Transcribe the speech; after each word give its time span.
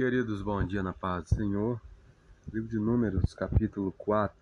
Queridos, 0.00 0.40
bom 0.40 0.64
dia 0.64 0.82
na 0.82 0.94
paz 0.94 1.24
do 1.24 1.34
Senhor. 1.36 1.78
Livro 2.50 2.66
de 2.70 2.78
Números, 2.78 3.34
capítulo 3.34 3.92
4, 3.98 4.32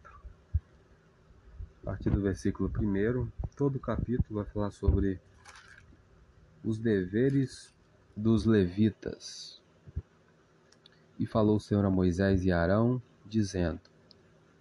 a 1.83 1.87
partir 1.87 2.11
do 2.11 2.21
versículo 2.21 2.71
1. 2.81 3.29
Todo 3.57 3.75
o 3.75 3.81
capítulo 3.81 4.41
vai 4.41 4.45
falar 4.45 4.71
sobre 4.71 5.21
os 6.63 6.79
deveres 6.79 7.75
dos 8.17 8.45
levitas. 8.45 9.61
E 11.19 11.27
falou 11.27 11.57
o 11.57 11.61
Senhor 11.61 11.85
a 11.85 11.91
Moisés 11.91 12.45
e 12.45 12.53
Arão, 12.53 13.03
dizendo: 13.27 13.81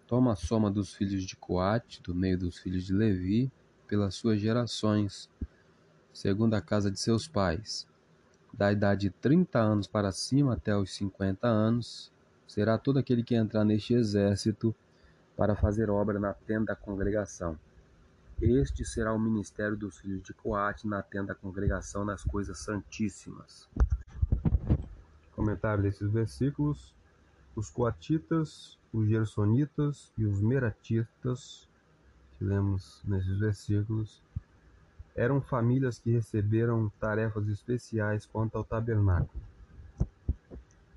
Toma 0.07 0.33
a 0.33 0.35
soma 0.35 0.71
dos 0.71 0.95
filhos 0.95 1.23
de 1.23 1.35
Coate, 1.35 2.01
do 2.01 2.15
meio 2.15 2.39
dos 2.39 2.57
filhos 2.57 2.83
de 2.83 2.93
Levi, 2.93 3.51
pelas 3.87 4.15
suas 4.15 4.41
gerações, 4.41 5.29
segundo 6.11 6.55
a 6.55 6.59
casa 6.59 6.89
de 6.89 6.99
seus 6.99 7.27
pais 7.27 7.85
da 8.57 8.71
idade 8.71 9.01
de 9.01 9.09
30 9.11 9.59
anos 9.59 9.87
para 9.87 10.11
cima 10.11 10.53
até 10.53 10.75
os 10.75 10.91
50 10.95 11.47
anos, 11.47 12.11
será 12.47 12.77
todo 12.77 12.97
aquele 12.97 13.23
que 13.23 13.35
entrar 13.35 13.63
neste 13.63 13.93
exército 13.93 14.75
para 15.35 15.55
fazer 15.55 15.91
obra 15.91 16.19
na 16.19 16.33
tenda 16.33 16.65
da 16.65 16.75
congregação. 16.75 17.57
Este 18.41 18.83
será 18.83 19.13
o 19.13 19.19
ministério 19.19 19.77
dos 19.77 19.99
filhos 19.99 20.23
de 20.23 20.33
Coate 20.33 20.87
na 20.87 21.03
tenda 21.03 21.27
da 21.27 21.35
congregação 21.35 22.03
nas 22.03 22.23
coisas 22.23 22.57
santíssimas. 22.57 23.69
Comentário 25.35 25.83
desses 25.83 26.11
versículos: 26.11 26.95
os 27.55 27.69
coatitas, 27.69 28.77
os 28.91 29.07
gersonitas 29.07 30.11
e 30.17 30.25
os 30.25 30.41
meratitas, 30.41 31.67
que 32.37 32.43
lemos 32.43 33.01
nesses 33.05 33.37
versículos, 33.37 34.21
eram 35.17 35.41
famílias 35.41 35.97
que 35.97 36.11
receberam 36.11 36.91
tarefas 36.99 37.47
especiais 37.47 38.27
quanto 38.27 38.55
ao 38.55 38.63
tabernáculo. 38.63 39.41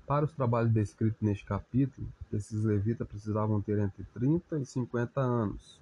Para 0.05 0.25
os 0.25 0.31
trabalhos 0.31 0.71
descritos 0.71 1.19
neste 1.21 1.43
capítulo, 1.43 2.07
esses 2.31 2.63
levitas 2.63 3.07
precisavam 3.07 3.59
ter 3.61 3.79
entre 3.79 4.03
30 4.13 4.59
e 4.59 4.65
50 4.65 5.19
anos. 5.19 5.81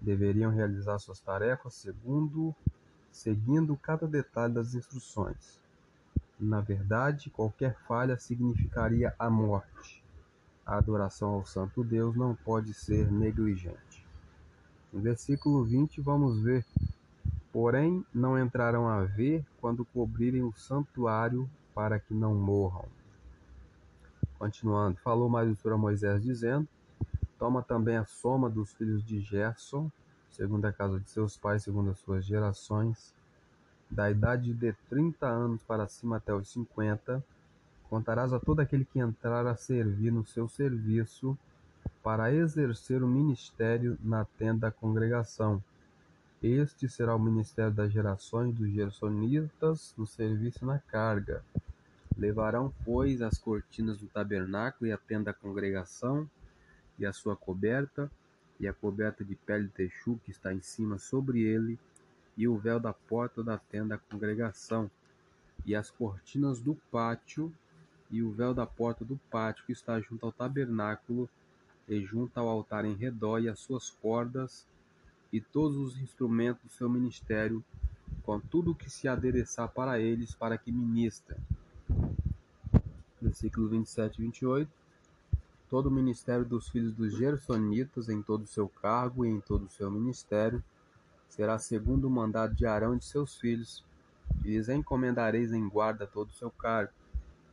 Deveriam 0.00 0.52
realizar 0.52 1.00
suas 1.00 1.18
tarefas 1.18 1.74
segundo, 1.74 2.54
seguindo 3.10 3.76
cada 3.76 4.06
detalhe 4.06 4.54
das 4.54 4.74
instruções. 4.74 5.60
Na 6.38 6.60
verdade, 6.60 7.28
qualquer 7.30 7.76
falha 7.88 8.16
significaria 8.16 9.12
a 9.18 9.28
morte. 9.28 10.04
A 10.64 10.76
adoração 10.76 11.30
ao 11.30 11.44
Santo 11.44 11.82
Deus 11.82 12.14
não 12.14 12.36
pode 12.36 12.72
ser 12.72 13.10
negligente. 13.10 14.06
No 14.92 15.00
versículo 15.00 15.64
20, 15.64 16.00
vamos 16.00 16.40
ver 16.40 16.64
Porém 17.52 18.04
não 18.14 18.38
entrarão 18.38 18.88
a 18.88 19.04
ver 19.04 19.44
quando 19.60 19.84
cobrirem 19.84 20.42
o 20.42 20.52
santuário, 20.52 21.48
para 21.74 21.98
que 21.98 22.12
não 22.12 22.34
morram. 22.34 22.86
Continuando, 24.38 24.98
falou 24.98 25.28
mais 25.28 25.50
o 25.50 25.56
Senhor 25.56 25.74
a 25.74 25.78
Moisés, 25.78 26.22
dizendo: 26.22 26.68
Toma 27.38 27.62
também 27.62 27.96
a 27.96 28.04
soma 28.04 28.50
dos 28.50 28.72
filhos 28.74 29.04
de 29.04 29.20
Gerson, 29.20 29.90
segundo 30.30 30.64
a 30.64 30.72
casa 30.72 31.00
de 31.00 31.08
seus 31.10 31.36
pais, 31.36 31.62
segundo 31.62 31.90
as 31.90 31.98
suas 32.00 32.24
gerações, 32.24 33.14
da 33.90 34.10
idade 34.10 34.52
de 34.52 34.72
trinta 34.88 35.26
anos 35.26 35.62
para 35.62 35.88
cima 35.88 36.16
até 36.16 36.34
os 36.34 36.48
cinquenta, 36.52 37.24
contarás 37.88 38.32
a 38.32 38.40
todo 38.40 38.60
aquele 38.60 38.84
que 38.84 38.98
entrar 38.98 39.46
a 39.46 39.56
servir 39.56 40.12
no 40.12 40.24
seu 40.26 40.48
serviço, 40.48 41.36
para 42.02 42.32
exercer 42.32 43.02
o 43.02 43.08
ministério 43.08 43.98
na 44.02 44.24
tenda 44.24 44.60
da 44.60 44.70
congregação 44.70 45.62
este 46.42 46.88
será 46.88 47.16
o 47.16 47.18
ministério 47.18 47.72
das 47.72 47.92
gerações 47.92 48.54
dos 48.54 48.70
gersonitas 48.70 49.92
no 49.98 50.06
serviço 50.06 50.64
na 50.64 50.78
carga. 50.78 51.42
Levarão, 52.16 52.72
pois, 52.84 53.20
as 53.22 53.38
cortinas 53.38 53.98
do 53.98 54.06
tabernáculo 54.06 54.88
e 54.88 54.92
a 54.92 54.96
tenda 54.96 55.26
da 55.26 55.34
congregação, 55.34 56.28
e 56.96 57.04
a 57.04 57.12
sua 57.12 57.36
coberta, 57.36 58.10
e 58.60 58.68
a 58.68 58.72
coberta 58.72 59.24
de 59.24 59.34
pele 59.34 59.64
de 59.64 59.70
texu 59.70 60.20
que 60.24 60.30
está 60.30 60.52
em 60.52 60.60
cima 60.60 60.98
sobre 60.98 61.40
ele, 61.42 61.78
e 62.36 62.46
o 62.46 62.56
véu 62.56 62.78
da 62.78 62.92
porta 62.92 63.42
da 63.42 63.58
tenda 63.58 63.96
da 63.96 63.98
congregação, 63.98 64.88
e 65.66 65.74
as 65.74 65.90
cortinas 65.90 66.60
do 66.60 66.76
pátio, 66.90 67.52
e 68.10 68.22
o 68.22 68.30
véu 68.30 68.54
da 68.54 68.66
porta 68.66 69.04
do 69.04 69.18
pátio 69.30 69.64
que 69.64 69.72
está 69.72 70.00
junto 70.00 70.24
ao 70.24 70.32
tabernáculo, 70.32 71.28
e 71.88 72.00
junto 72.04 72.38
ao 72.38 72.48
altar 72.48 72.84
em 72.84 72.94
redor, 72.94 73.40
e 73.40 73.48
as 73.48 73.58
suas 73.58 73.90
cordas, 73.90 74.64
e 75.32 75.40
todos 75.40 75.76
os 75.76 75.98
instrumentos 75.98 76.62
do 76.62 76.70
seu 76.70 76.88
ministério, 76.88 77.64
com 78.22 78.40
tudo 78.40 78.72
o 78.72 78.74
que 78.74 78.90
se 78.90 79.08
adereçar 79.08 79.68
para 79.68 79.98
eles, 79.98 80.34
para 80.34 80.58
que 80.58 80.72
ministrem. 80.72 81.38
Versículo 83.20 83.68
27 83.68 84.16
e 84.18 84.22
28. 84.22 84.70
Todo 85.68 85.86
o 85.86 85.90
ministério 85.90 86.44
dos 86.44 86.68
filhos 86.68 86.94
dos 86.94 87.14
Gersonitas, 87.14 88.08
em 88.08 88.22
todo 88.22 88.42
o 88.42 88.46
seu 88.46 88.68
cargo 88.68 89.24
e 89.24 89.28
em 89.28 89.40
todo 89.40 89.66
o 89.66 89.68
seu 89.68 89.90
ministério, 89.90 90.62
será 91.28 91.58
segundo 91.58 92.06
o 92.06 92.10
mandado 92.10 92.54
de 92.54 92.64
Arão 92.66 92.94
e 92.94 92.98
de 92.98 93.04
seus 93.04 93.36
filhos, 93.36 93.84
e 94.44 94.48
lhes 94.48 94.68
encomendareis 94.68 95.52
em 95.52 95.68
guarda 95.68 96.06
todo 96.06 96.30
o 96.30 96.34
seu 96.34 96.50
cargo. 96.50 96.92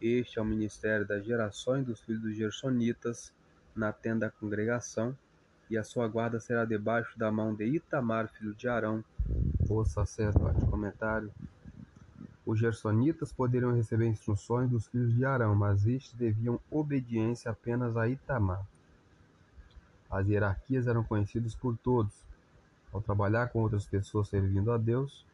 Este 0.01 0.39
é 0.39 0.41
o 0.41 0.45
ministério 0.45 1.05
das 1.05 1.25
gerações 1.25 1.85
dos 1.85 1.99
filhos 1.99 2.21
dos 2.21 2.35
Gersonitas, 2.35 3.33
na 3.75 3.91
tenda 3.91 4.27
da 4.27 4.31
congregação, 4.31 5.17
e 5.69 5.77
a 5.77 5.83
sua 5.83 6.07
guarda 6.07 6.39
será 6.39 6.65
debaixo 6.65 7.17
da 7.17 7.31
mão 7.31 7.53
de 7.53 7.65
Itamar, 7.65 8.27
filho 8.29 8.53
de 8.53 8.67
Arão, 8.67 9.03
o 9.69 9.83
sacerdote. 9.83 10.65
Comentário. 10.65 11.31
Os 12.45 12.59
gersonitas 12.59 13.33
poderiam 13.33 13.73
receber 13.73 14.05
instruções 14.05 14.69
dos 14.69 14.87
filhos 14.87 15.13
de 15.15 15.25
Arão, 15.25 15.55
mas 15.55 15.87
estes 15.87 16.13
deviam 16.13 16.59
obediência 16.69 17.49
apenas 17.49 17.97
a 17.97 18.07
Itamar. 18.07 18.63
As 20.09 20.27
hierarquias 20.27 20.87
eram 20.87 21.03
conhecidas 21.03 21.55
por 21.55 21.75
todos. 21.77 22.13
Ao 22.93 23.01
trabalhar 23.01 23.49
com 23.49 23.59
outras 23.59 23.85
pessoas 23.85 24.29
servindo 24.29 24.71
a 24.71 24.77
Deus, 24.77 25.25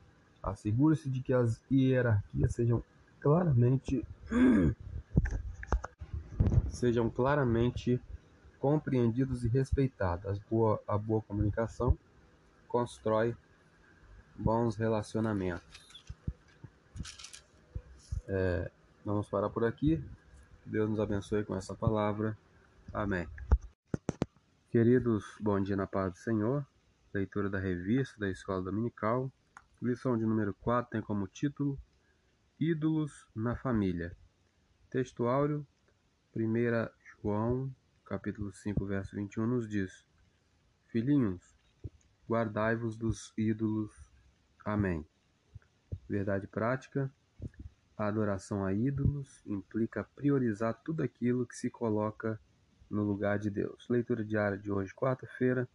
assegure-se 0.42 1.09
de 1.09 1.22
que 1.22 1.34
as 1.34 1.62
hierarquias 1.69 2.53
sejam 2.53 2.81
claramente 3.19 4.06
sejam 6.69 7.09
claramente 7.09 8.02
compreendidos 8.62 9.44
e 9.44 9.48
respeitados. 9.48 10.40
Boa, 10.48 10.80
a 10.88 10.96
boa 10.96 11.22
comunicação 11.24 11.98
constrói 12.68 13.36
bons 14.38 14.76
relacionamentos. 14.76 16.06
É, 18.28 18.72
vamos 19.04 19.28
parar 19.28 19.50
por 19.50 19.66
aqui. 19.66 20.02
Deus 20.64 20.88
nos 20.88 21.00
abençoe 21.00 21.44
com 21.44 21.56
essa 21.56 21.74
palavra. 21.74 22.38
Amém. 22.94 23.28
Queridos, 24.70 25.26
bom 25.40 25.60
dia 25.60 25.76
na 25.76 25.88
paz 25.88 26.14
do 26.14 26.20
Senhor. 26.20 26.66
Leitura 27.12 27.50
da 27.50 27.58
revista 27.58 28.20
da 28.20 28.30
Escola 28.30 28.62
Dominical. 28.62 29.32
Lição 29.82 30.16
de 30.16 30.24
número 30.24 30.54
4 30.62 30.92
tem 30.92 31.02
como 31.02 31.28
título 31.28 31.80
Ídolos 32.60 33.26
na 33.36 33.56
Família. 33.56 34.16
Texto 34.92 35.26
áureo, 35.26 35.66
1 36.36 36.44
João 37.24 37.74
capítulo 38.12 38.52
5, 38.52 38.86
verso 38.86 39.16
21 39.16 39.48
nos 39.48 39.70
diz: 39.70 40.06
Filhinhos, 40.88 41.58
guardai-vos 42.28 42.98
dos 42.98 43.32
ídolos. 43.38 43.94
Amém. 44.66 45.08
Verdade 46.10 46.46
prática: 46.46 47.10
a 47.98 48.08
adoração 48.08 48.66
a 48.66 48.74
ídolos 48.74 49.42
implica 49.46 50.04
priorizar 50.04 50.74
tudo 50.84 51.02
aquilo 51.04 51.48
que 51.48 51.56
se 51.56 51.70
coloca 51.70 52.38
no 52.90 53.02
lugar 53.02 53.40
de 53.40 53.50
Deus. 53.50 53.88
Leitura 53.88 54.26
diária 54.26 54.58
de 54.58 54.70
hoje, 54.70 54.94
quarta-feira. 54.94 55.66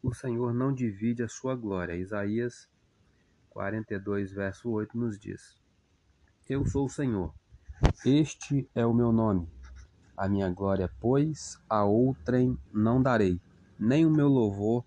O 0.00 0.14
Senhor 0.14 0.54
não 0.54 0.72
divide 0.72 1.24
a 1.24 1.28
sua 1.28 1.56
glória. 1.56 1.96
Isaías 1.96 2.70
42, 3.50 4.30
verso 4.30 4.70
8 4.70 4.96
nos 4.96 5.18
diz: 5.18 5.60
Eu 6.48 6.64
sou 6.64 6.86
o 6.86 6.88
Senhor. 6.88 7.34
Este 8.06 8.70
é 8.76 8.86
o 8.86 8.94
meu 8.94 9.10
nome 9.10 9.57
a 10.18 10.28
minha 10.28 10.50
glória, 10.50 10.90
pois, 11.00 11.56
a 11.68 11.84
outrem 11.84 12.58
não 12.72 13.00
darei, 13.00 13.40
nem 13.78 14.04
o 14.04 14.10
meu 14.10 14.26
louvor 14.26 14.84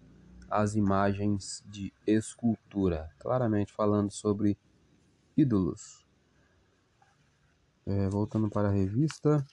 às 0.50 0.76
imagens 0.76 1.64
de 1.66 1.94
escultura. 2.06 3.10
Claramente 3.18 3.72
falando 3.72 4.12
sobre 4.12 4.58
ídolos. 5.38 6.06
É, 7.86 8.10
voltando 8.10 8.50
para 8.50 8.68
a 8.68 8.72
revista, 8.72 9.46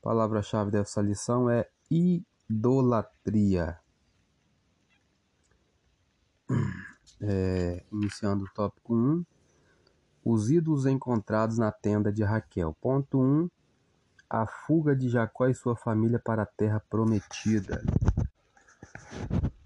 palavra-chave 0.00 0.70
dessa 0.70 1.02
lição 1.02 1.50
é 1.50 1.68
idolatria. 1.90 3.78
É, 7.26 7.82
iniciando 7.92 8.44
o 8.44 8.52
tópico 8.52 8.94
1, 8.94 9.24
os 10.24 10.50
ídolos 10.50 10.84
encontrados 10.84 11.56
na 11.56 11.70
tenda 11.70 12.12
de 12.12 12.22
Raquel. 12.22 12.76
Ponto 12.80 13.18
1, 13.18 13.48
a 14.42 14.46
fuga 14.48 14.96
de 14.96 15.08
Jacó 15.08 15.46
e 15.46 15.54
sua 15.54 15.76
família 15.76 16.18
para 16.18 16.42
a 16.42 16.46
terra 16.46 16.82
prometida. 16.90 17.80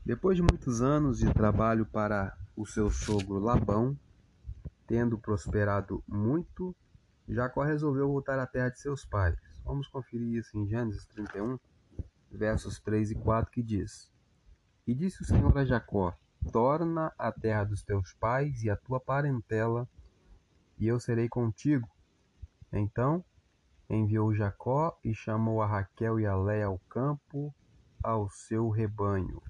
Depois 0.05 0.37
de 0.37 0.43
muitos 0.43 0.83
anos 0.83 1.19
de 1.19 1.33
trabalho 1.33 1.87
para 1.87 2.37
o 2.55 2.67
seu 2.67 2.91
sogro 2.91 3.39
Labão, 3.39 3.99
tendo 4.87 5.17
prosperado 5.17 6.05
muito, 6.07 6.77
Jacó 7.27 7.63
resolveu 7.63 8.09
voltar 8.09 8.39
à 8.39 8.47
terra 8.47 8.69
de 8.69 8.79
seus 8.79 9.07
pais. 9.07 9.39
Vamos 9.65 9.89
conferir 9.89 10.37
isso 10.37 10.59
em 10.59 10.69
Gênesis 10.69 11.07
31, 11.07 11.59
versos 12.31 12.79
3 12.81 13.13
e 13.13 13.15
4, 13.15 13.51
que 13.51 13.63
diz: 13.63 14.13
E 14.87 14.95
disse 14.95 15.23
o 15.23 15.25
Senhor 15.25 15.57
a 15.57 15.65
Jacó: 15.65 16.15
Torna 16.53 17.11
a 17.19 17.33
terra 17.33 17.65
dos 17.65 17.83
teus 17.83 18.13
pais 18.13 18.63
e 18.63 18.69
a 18.69 18.77
tua 18.77 19.01
parentela, 19.01 19.89
e 20.79 20.87
eu 20.87 21.01
serei 21.01 21.27
contigo. 21.27 21.89
Então 22.71 23.25
enviou 23.89 24.35
Jacó 24.35 24.99
e 25.05 25.15
chamou 25.15 25.63
a 25.63 25.67
Raquel 25.67 26.21
e 26.21 26.27
a 26.27 26.37
Léia 26.37 26.67
ao 26.67 26.79
campo, 26.89 27.55
ao 28.03 28.29
seu 28.29 28.69
rebanho. 28.69 29.43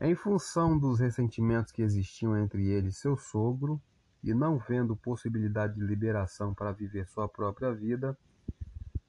Em 0.00 0.14
função 0.14 0.78
dos 0.78 0.98
ressentimentos 0.98 1.72
que 1.72 1.82
existiam 1.82 2.36
entre 2.36 2.66
ele 2.68 2.88
e 2.88 2.92
seu 2.92 3.16
sogro, 3.16 3.80
e 4.22 4.34
não 4.34 4.58
vendo 4.58 4.96
possibilidade 4.96 5.74
de 5.74 5.80
liberação 5.80 6.54
para 6.54 6.72
viver 6.72 7.06
sua 7.06 7.28
própria 7.28 7.72
vida, 7.72 8.16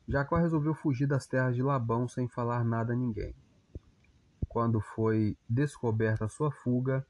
Jacó 0.07 0.36
resolveu 0.36 0.74
fugir 0.74 1.07
das 1.07 1.25
terras 1.25 1.56
de 1.56 1.62
Labão 1.62 2.07
sem 2.07 2.27
falar 2.27 2.63
nada 2.65 2.94
a 2.94 2.95
ninguém. 2.95 3.36
Quando 4.48 4.81
foi 4.81 5.38
descoberta 5.50 6.27
sua 6.27 6.51
fuga, 6.51 7.06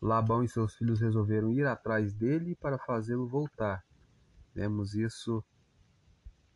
Labão 0.00 0.42
e 0.42 0.48
seus 0.48 0.74
filhos 0.74 1.00
resolveram 1.00 1.50
ir 1.52 1.66
atrás 1.66 2.12
dele 2.12 2.54
para 2.54 2.76
fazê-lo 2.76 3.26
voltar. 3.26 3.85
Vemos 4.56 4.94
isso 4.94 5.44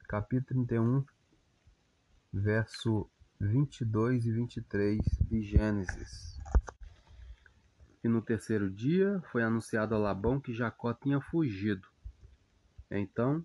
capítulo 0.09 0.65
31, 0.65 1.05
verso 2.33 3.11
22 3.39 4.25
e 4.25 4.33
23 4.33 4.99
de 5.29 5.43
Gênesis. 5.43 6.41
E 8.03 8.09
no 8.09 8.23
terceiro 8.23 8.71
dia 8.71 9.21
foi 9.31 9.43
anunciado 9.43 9.95
a 9.95 9.99
Labão 9.99 10.41
que 10.41 10.55
Jacó 10.55 10.95
tinha 10.95 11.21
fugido. 11.21 11.87
Então 12.91 13.45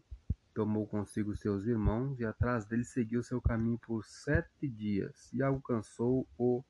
tomou 0.53 0.87
consigo 0.87 1.35
seus 1.35 1.65
irmãos 1.65 2.17
e 2.21 2.25
atrás 2.25 2.65
dele 2.65 2.85
seguiu 2.85 3.21
seu 3.21 3.41
caminho 3.41 3.77
por 3.79 4.05
sete 4.05 4.69
dias 4.69 5.33
e 5.33 5.43
alcançou-o 5.43 6.63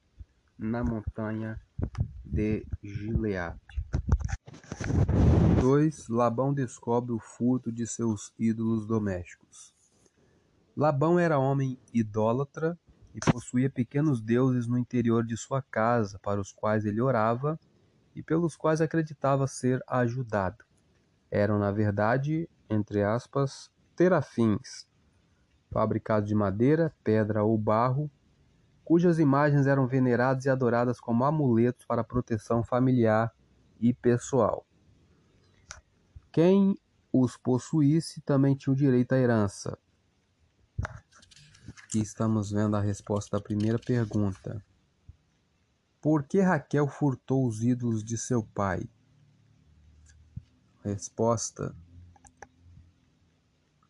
na 0.57 0.83
montanha 0.83 1.61
de 2.25 2.65
Gileade. 2.81 3.61
2. 5.65 6.09
Labão 6.09 6.53
descobre 6.53 7.11
o 7.11 7.17
furto 7.17 7.71
de 7.71 7.87
seus 7.87 8.31
ídolos 8.37 8.85
domésticos. 8.85 9.73
Labão 10.77 11.17
era 11.17 11.39
homem 11.39 11.79
idólatra 11.91 12.77
e 13.15 13.19
possuía 13.19 13.67
pequenos 13.67 14.21
deuses 14.21 14.67
no 14.67 14.77
interior 14.77 15.25
de 15.25 15.35
sua 15.35 15.63
casa, 15.63 16.19
para 16.19 16.39
os 16.39 16.51
quais 16.51 16.85
ele 16.85 17.01
orava 17.01 17.59
e 18.15 18.21
pelos 18.21 18.55
quais 18.55 18.79
acreditava 18.79 19.47
ser 19.47 19.81
ajudado. 19.87 20.63
Eram, 21.31 21.57
na 21.57 21.71
verdade, 21.71 22.47
entre 22.69 23.01
aspas, 23.01 23.71
terafins, 23.95 24.87
fabricados 25.71 26.29
de 26.29 26.35
madeira, 26.35 26.93
pedra 27.03 27.43
ou 27.43 27.57
barro, 27.57 28.07
cujas 28.83 29.17
imagens 29.17 29.65
eram 29.65 29.87
veneradas 29.87 30.45
e 30.45 30.49
adoradas 30.51 30.99
como 30.99 31.23
amuletos 31.23 31.87
para 31.87 32.03
proteção 32.03 32.63
familiar 32.63 33.33
e 33.79 33.95
pessoal. 33.95 34.63
Quem 36.35 36.77
os 37.13 37.37
possuísse 37.37 38.19
também 38.19 38.57
tinha 38.57 38.73
o 38.73 38.75
direito 38.75 39.13
à 39.13 39.17
herança. 39.17 39.79
Aqui 41.65 41.99
estamos 41.99 42.51
vendo 42.51 42.75
a 42.75 42.81
resposta 42.81 43.37
da 43.37 43.41
primeira 43.41 43.79
pergunta. 43.79 44.61
Por 46.01 46.23
que 46.23 46.41
Raquel 46.41 46.89
furtou 46.89 47.47
os 47.47 47.63
ídolos 47.63 48.03
de 48.03 48.17
seu 48.17 48.43
pai? 48.43 48.83
Resposta: 50.83 51.73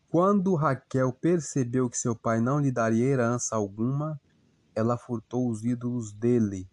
Quando 0.08 0.54
Raquel 0.54 1.12
percebeu 1.12 1.90
que 1.90 1.98
seu 1.98 2.14
pai 2.14 2.40
não 2.40 2.60
lhe 2.60 2.70
daria 2.70 3.06
herança 3.06 3.56
alguma, 3.56 4.20
ela 4.72 4.96
furtou 4.96 5.50
os 5.50 5.64
ídolos 5.64 6.12
dele. 6.12 6.70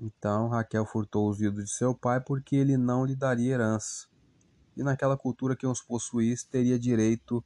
Então 0.00 0.48
Raquel 0.48 0.86
furtou 0.86 1.28
os 1.28 1.40
ídolos 1.40 1.66
de 1.66 1.74
seu 1.74 1.94
pai 1.94 2.20
porque 2.20 2.54
ele 2.54 2.76
não 2.76 3.04
lhe 3.04 3.16
daria 3.16 3.54
herança. 3.54 4.06
E 4.76 4.82
naquela 4.82 5.16
cultura 5.16 5.56
que 5.56 5.66
os 5.66 5.80
possuísse 5.80 6.48
teria 6.48 6.78
direito 6.78 7.44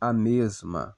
à 0.00 0.12
mesma. 0.12 0.96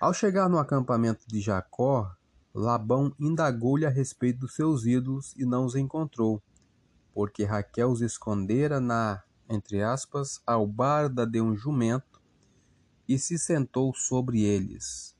Ao 0.00 0.12
chegar 0.12 0.48
no 0.48 0.58
acampamento 0.58 1.26
de 1.26 1.40
Jacó, 1.40 2.14
Labão 2.54 3.14
indagou-lhe 3.18 3.86
a 3.86 3.90
respeito 3.90 4.40
dos 4.40 4.54
seus 4.54 4.84
ídolos 4.84 5.34
e 5.36 5.44
não 5.44 5.64
os 5.64 5.74
encontrou, 5.76 6.42
porque 7.14 7.44
Raquel 7.44 7.90
os 7.90 8.00
escondera 8.00 8.80
na, 8.80 9.22
entre 9.48 9.82
aspas, 9.82 10.42
albarda 10.46 11.26
de 11.26 11.40
um 11.40 11.56
jumento 11.56 12.20
e 13.08 13.18
se 13.18 13.38
sentou 13.38 13.94
sobre 13.94 14.42
eles. 14.42 15.16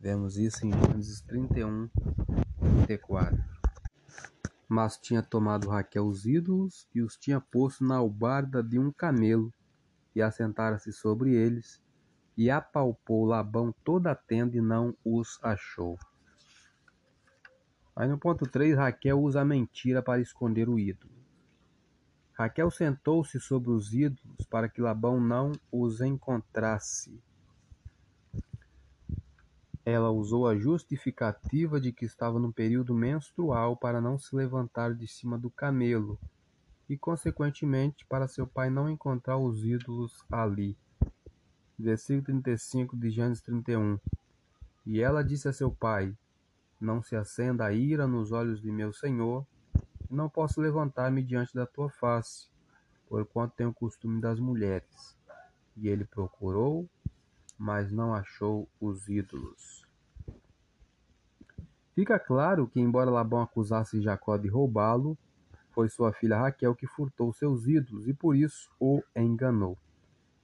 Vemos 0.00 0.36
isso 0.36 0.66
em 0.66 0.72
Gênesis 0.72 1.20
31, 1.20 1.88
34. 2.86 3.42
Mas 4.68 4.96
tinha 4.96 5.22
tomado 5.22 5.68
Raquel 5.68 6.06
os 6.06 6.26
ídolos 6.26 6.88
e 6.94 7.02
os 7.02 7.16
tinha 7.16 7.40
posto 7.40 7.84
na 7.84 7.96
albarda 7.96 8.62
de 8.62 8.78
um 8.78 8.90
camelo 8.90 9.52
e 10.14 10.22
assentara-se 10.22 10.92
sobre 10.92 11.34
eles 11.34 11.80
e 12.36 12.50
apalpou 12.50 13.24
Labão 13.24 13.74
toda 13.84 14.10
a 14.10 14.14
tenda 14.14 14.56
e 14.56 14.60
não 14.60 14.96
os 15.04 15.38
achou. 15.42 15.98
Aí 17.94 18.08
no 18.08 18.18
ponto 18.18 18.46
3, 18.46 18.76
Raquel 18.76 19.20
usa 19.20 19.42
a 19.42 19.44
mentira 19.44 20.02
para 20.02 20.20
esconder 20.20 20.68
o 20.68 20.78
ídolo. 20.78 21.12
Raquel 22.32 22.70
sentou-se 22.70 23.38
sobre 23.38 23.70
os 23.70 23.92
ídolos 23.92 24.46
para 24.48 24.68
que 24.68 24.80
Labão 24.80 25.20
não 25.20 25.52
os 25.70 26.00
encontrasse. 26.00 27.22
Ela 29.84 30.10
usou 30.10 30.46
a 30.46 30.56
justificativa 30.56 31.80
de 31.80 31.92
que 31.92 32.04
estava 32.04 32.38
no 32.38 32.52
período 32.52 32.94
menstrual 32.94 33.76
para 33.76 34.00
não 34.00 34.18
se 34.18 34.34
levantar 34.34 34.94
de 34.94 35.06
cima 35.08 35.36
do 35.36 35.50
camelo 35.50 36.18
e, 36.88 36.96
consequentemente, 36.96 38.06
para 38.06 38.28
seu 38.28 38.46
pai 38.46 38.70
não 38.70 38.88
encontrar 38.88 39.38
os 39.38 39.64
ídolos 39.64 40.24
ali. 40.30 40.76
Versículo 41.78 42.24
35 42.24 42.96
de 42.96 43.10
Gênesis 43.10 43.42
31. 43.42 43.98
E 44.86 45.00
ela 45.00 45.24
disse 45.24 45.48
a 45.48 45.52
seu 45.52 45.70
pai: 45.70 46.16
não 46.82 47.00
se 47.00 47.14
acenda 47.14 47.64
a 47.64 47.72
ira 47.72 48.06
nos 48.06 48.32
olhos 48.32 48.60
de 48.60 48.70
meu 48.70 48.92
senhor, 48.92 49.46
não 50.10 50.28
posso 50.28 50.60
levantar-me 50.60 51.22
diante 51.22 51.54
da 51.54 51.64
tua 51.64 51.88
face, 51.88 52.48
porquanto 53.08 53.54
tenho 53.54 53.70
o 53.70 53.74
costume 53.74 54.20
das 54.20 54.40
mulheres. 54.40 55.16
E 55.76 55.88
ele 55.88 56.04
procurou, 56.04 56.88
mas 57.56 57.92
não 57.92 58.12
achou 58.12 58.68
os 58.80 59.08
ídolos. 59.08 59.81
Fica 61.94 62.18
claro 62.18 62.66
que, 62.66 62.80
embora 62.80 63.10
Labão 63.10 63.42
acusasse 63.42 64.00
Jacó 64.00 64.36
de 64.36 64.48
roubá-lo, 64.48 65.16
foi 65.70 65.88
sua 65.88 66.12
filha 66.12 66.38
Raquel 66.38 66.74
que 66.74 66.86
furtou 66.86 67.32
seus 67.32 67.66
ídolos 67.66 68.08
e 68.08 68.14
por 68.14 68.36
isso 68.36 68.70
o 68.80 69.02
enganou. 69.14 69.76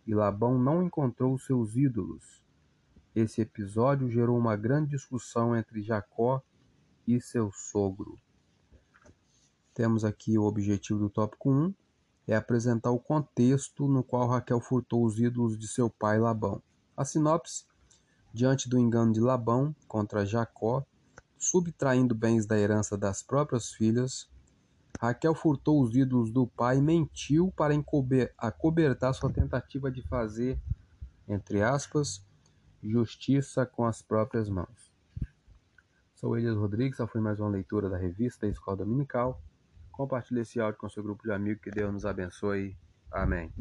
E 0.07 0.15
Labão 0.15 0.59
não 0.59 0.83
encontrou 0.83 1.39
seus 1.39 1.77
ídolos, 1.77 2.43
esse 3.21 3.41
episódio 3.41 4.09
gerou 4.09 4.39
uma 4.39 4.55
grande 4.55 4.91
discussão 4.91 5.57
entre 5.57 5.83
Jacó 5.83 6.41
e 7.05 7.21
seu 7.21 7.51
sogro. 7.51 8.17
Temos 9.75 10.05
aqui 10.05 10.39
o 10.39 10.45
objetivo 10.45 11.01
do 11.01 11.11
tópico 11.11 11.51
1, 11.51 11.75
é 12.29 12.37
apresentar 12.37 12.93
o 12.93 12.99
contexto 13.01 13.89
no 13.89 14.05
qual 14.05 14.29
Raquel 14.29 14.61
furtou 14.61 15.05
os 15.05 15.19
ídolos 15.19 15.59
de 15.59 15.67
seu 15.67 15.91
pai 15.91 16.19
Labão. 16.19 16.63
A 16.97 17.05
sinopse, 17.05 17.65
diante 18.33 18.69
do 18.69 18.79
engano 18.79 19.13
de 19.13 19.21
Labão 19.21 19.75
contra 19.89 20.25
Jacó, 20.25 20.85
subtraindo 21.39 22.15
bens 22.15 22.47
da 22.47 22.59
herança 22.59 22.97
das 22.97 23.23
próprias 23.23 23.73
filhas, 23.73 24.29
Raquel 25.01 25.35
furtou 25.35 25.83
os 25.83 25.95
ídolos 25.95 26.33
do 26.33 26.47
pai 26.47 26.79
e 26.79 26.83
mentiu 26.83 27.53
para 27.57 27.75
acobertar 28.37 29.15
sua 29.15 29.33
tentativa 29.33 29.91
de 29.91 30.03
fazer, 30.03 30.61
entre 31.29 31.63
aspas, 31.63 32.27
Justiça 32.83 33.67
com 33.67 33.85
as 33.85 34.01
próprias 34.01 34.49
mãos. 34.49 34.93
Sou 36.15 36.37
Elias 36.37 36.57
Rodrigues, 36.57 36.95
essa 36.95 37.09
foi 37.09 37.21
mais 37.21 37.41
uma 37.41 37.49
leitura 37.49 37.89
da 37.89 37.97
revista 37.97 38.47
da 38.47 38.53
Escola 38.53 38.77
Dominical. 38.77 39.43
Compartilhe 39.91 40.43
esse 40.43 40.61
áudio 40.61 40.79
com 40.79 40.89
seu 40.89 41.03
grupo 41.03 41.25
de 41.25 41.33
amigos, 41.33 41.61
que 41.61 41.71
Deus 41.71 41.93
nos 41.93 42.07
abençoe. 42.07 42.77
Amém. 43.11 43.53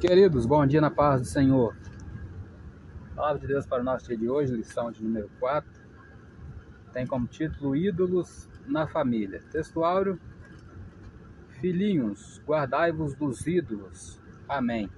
Queridos, 0.00 0.46
bom 0.46 0.66
dia 0.66 0.80
na 0.80 0.90
paz 0.90 1.20
do 1.20 1.26
Senhor. 1.28 1.76
Palavra 3.18 3.40
de 3.40 3.48
Deus 3.48 3.66
para 3.66 3.80
o 3.80 3.84
nosso 3.84 4.06
dia 4.06 4.16
de 4.16 4.28
hoje, 4.28 4.54
lição 4.54 4.92
de 4.92 5.02
número 5.02 5.28
4. 5.40 5.68
Tem 6.92 7.04
como 7.04 7.26
título 7.26 7.74
Ídolos 7.74 8.48
na 8.64 8.86
Família. 8.86 9.42
Textuário: 9.50 10.20
Filhinhos, 11.60 12.40
guardai-vos 12.46 13.16
dos 13.16 13.44
ídolos. 13.44 14.22
Amém. 14.48 14.88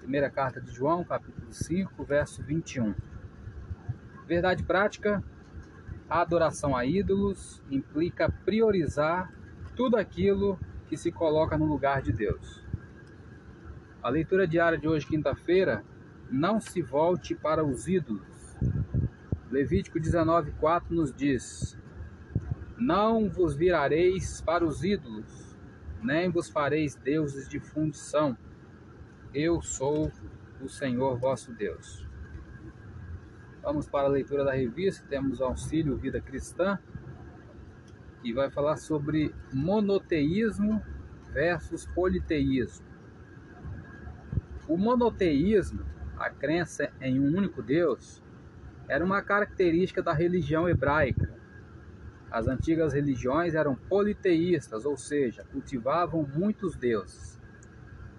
Primeira 0.00 0.28
carta 0.28 0.60
de 0.60 0.70
João, 0.70 1.02
capítulo 1.02 1.50
5, 1.50 2.04
verso 2.04 2.42
21. 2.42 2.94
Verdade 4.26 4.62
prática: 4.62 5.24
a 6.10 6.20
adoração 6.20 6.76
a 6.76 6.84
ídolos 6.84 7.62
implica 7.70 8.30
priorizar 8.44 9.32
tudo 9.74 9.96
aquilo 9.96 10.60
que 10.88 10.96
se 10.98 11.10
coloca 11.10 11.56
no 11.56 11.64
lugar 11.64 12.02
de 12.02 12.12
Deus. 12.12 12.62
A 14.02 14.10
leitura 14.10 14.46
diária 14.46 14.76
de 14.76 14.86
hoje, 14.86 15.06
quinta-feira, 15.06 15.82
não 16.30 16.60
se 16.60 16.82
volte 16.82 17.34
para 17.34 17.64
os 17.64 17.88
ídolos. 17.88 18.56
Levítico 19.50 19.98
19:4 19.98 20.90
nos 20.90 21.12
diz: 21.12 21.78
Não 22.76 23.28
vos 23.28 23.54
virareis 23.54 24.40
para 24.40 24.64
os 24.64 24.84
ídolos, 24.84 25.56
nem 26.02 26.30
vos 26.30 26.48
fareis 26.48 26.94
deuses 26.94 27.48
de 27.48 27.58
fundição. 27.58 28.36
Eu 29.32 29.62
sou 29.62 30.10
o 30.60 30.68
Senhor 30.68 31.18
vosso 31.18 31.52
Deus. 31.52 32.06
Vamos 33.62 33.88
para 33.88 34.06
a 34.06 34.10
leitura 34.10 34.44
da 34.44 34.52
revista, 34.52 35.06
temos 35.08 35.40
o 35.40 35.44
Auxílio 35.44 35.96
Vida 35.96 36.20
Cristã, 36.20 36.78
que 38.22 38.32
vai 38.32 38.50
falar 38.50 38.76
sobre 38.76 39.34
monoteísmo 39.52 40.82
versus 41.32 41.86
politeísmo. 41.86 42.86
O 44.66 44.76
monoteísmo, 44.76 45.84
a 46.18 46.30
crença 46.30 46.90
em 47.00 47.20
um 47.20 47.36
único 47.36 47.62
Deus, 47.62 48.22
era 48.88 49.04
uma 49.04 49.22
característica 49.22 50.02
da 50.02 50.12
religião 50.12 50.68
hebraica. 50.68 51.36
As 52.30 52.46
antigas 52.46 52.92
religiões 52.92 53.54
eram 53.54 53.74
politeístas, 53.74 54.84
ou 54.84 54.96
seja, 54.96 55.44
cultivavam 55.44 56.26
muitos 56.34 56.76
deuses. 56.76 57.40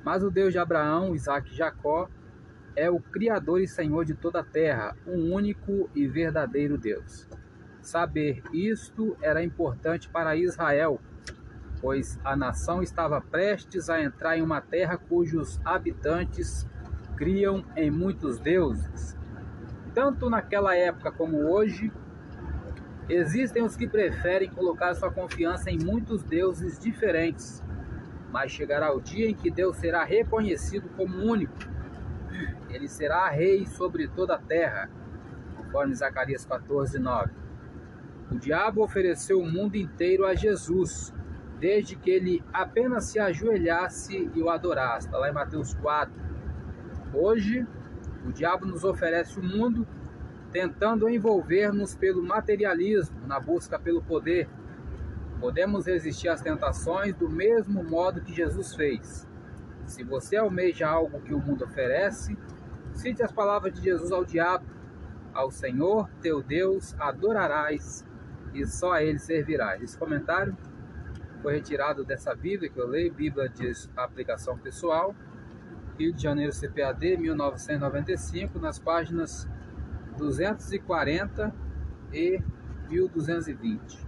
Mas 0.03 0.23
o 0.23 0.31
Deus 0.31 0.53
de 0.53 0.59
Abraão, 0.59 1.13
Isaac 1.13 1.51
e 1.51 1.55
Jacó 1.55 2.09
é 2.75 2.89
o 2.89 2.99
Criador 2.99 3.61
e 3.61 3.67
Senhor 3.67 4.05
de 4.05 4.13
toda 4.13 4.39
a 4.39 4.43
terra, 4.43 4.95
um 5.05 5.33
único 5.33 5.89
e 5.93 6.07
verdadeiro 6.07 6.77
Deus. 6.77 7.27
Saber 7.81 8.41
isto 8.53 9.17
era 9.21 9.43
importante 9.43 10.09
para 10.09 10.35
Israel, 10.35 10.99
pois 11.81 12.19
a 12.23 12.35
nação 12.35 12.81
estava 12.81 13.21
prestes 13.21 13.89
a 13.89 14.01
entrar 14.01 14.37
em 14.37 14.41
uma 14.41 14.61
terra 14.61 14.97
cujos 14.97 15.59
habitantes 15.65 16.67
criam 17.19 17.63
em 17.75 17.91
muitos 17.91 18.39
deuses. 18.39 19.15
Tanto 19.93 20.27
naquela 20.27 20.75
época 20.75 21.11
como 21.11 21.51
hoje, 21.51 21.91
existem 23.07 23.61
os 23.61 23.75
que 23.75 23.87
preferem 23.87 24.49
colocar 24.49 24.95
sua 24.95 25.11
confiança 25.11 25.69
em 25.69 25.77
muitos 25.77 26.23
deuses 26.23 26.79
diferentes, 26.79 27.63
mas 28.31 28.51
chegará 28.51 28.91
o 28.91 28.99
dia 28.99 29.29
em 29.29 29.35
que 29.35 29.51
Deus 29.51 29.77
será 29.77 30.03
reconhecido 30.03 30.89
como 30.97 31.17
único 31.17 31.53
ele 32.69 32.87
será 32.87 33.29
rei 33.29 33.65
sobre 33.65 34.07
toda 34.07 34.35
a 34.35 34.39
terra, 34.39 34.89
conforme 35.57 35.95
Zacarias 35.95 36.45
14, 36.45 36.99
9. 36.99 37.31
O 38.31 38.35
diabo 38.37 38.83
ofereceu 38.83 39.39
o 39.39 39.49
mundo 39.49 39.75
inteiro 39.75 40.25
a 40.25 40.35
Jesus, 40.35 41.13
desde 41.59 41.95
que 41.95 42.11
ele 42.11 42.43
apenas 42.53 43.05
se 43.05 43.19
ajoelhasse 43.19 44.29
e 44.33 44.41
o 44.41 44.49
adorasse. 44.49 45.07
Está 45.07 45.17
lá 45.17 45.29
em 45.29 45.33
Mateus 45.33 45.73
4. 45.73 46.28
Hoje, 47.13 47.65
o 48.25 48.31
diabo 48.31 48.65
nos 48.65 48.83
oferece 48.83 49.39
o 49.39 49.43
mundo, 49.43 49.87
tentando 50.51 51.09
envolver-nos 51.09 51.95
pelo 51.95 52.23
materialismo, 52.23 53.27
na 53.27 53.39
busca 53.39 53.79
pelo 53.79 54.01
poder. 54.01 54.49
Podemos 55.39 55.85
resistir 55.85 56.27
às 56.27 56.41
tentações 56.41 57.15
do 57.15 57.29
mesmo 57.29 57.83
modo 57.83 58.21
que 58.21 58.33
Jesus 58.33 58.75
fez. 58.75 59.27
Se 59.85 60.03
você 60.03 60.35
almeja 60.37 60.87
algo 60.87 61.21
que 61.21 61.33
o 61.33 61.39
mundo 61.39 61.63
oferece, 61.63 62.37
Cite 62.99 63.23
as 63.23 63.31
palavras 63.31 63.73
de 63.73 63.81
Jesus 63.81 64.11
ao 64.11 64.25
diabo: 64.25 64.65
Ao 65.33 65.49
Senhor 65.49 66.09
teu 66.21 66.43
Deus 66.43 66.93
adorarás 66.99 68.05
e 68.53 68.65
só 68.65 68.91
a 68.91 69.03
ele 69.03 69.19
servirás. 69.19 69.81
Esse 69.81 69.97
comentário 69.97 70.57
foi 71.41 71.53
retirado 71.53 72.03
dessa 72.03 72.35
Bíblia 72.35 72.69
que 72.69 72.77
eu 72.77 72.87
leio, 72.87 73.13
Bíblia 73.13 73.47
de 73.47 73.71
aplicação 73.95 74.57
pessoal, 74.57 75.15
Rio 75.99 76.13
de 76.13 76.23
Janeiro 76.23 76.53
CPAD 76.53 77.17
1995, 77.17 78.57
nas 78.57 78.79
páginas 78.79 79.45
240 80.17 81.53
e 82.13 82.41
1220. 82.87 84.07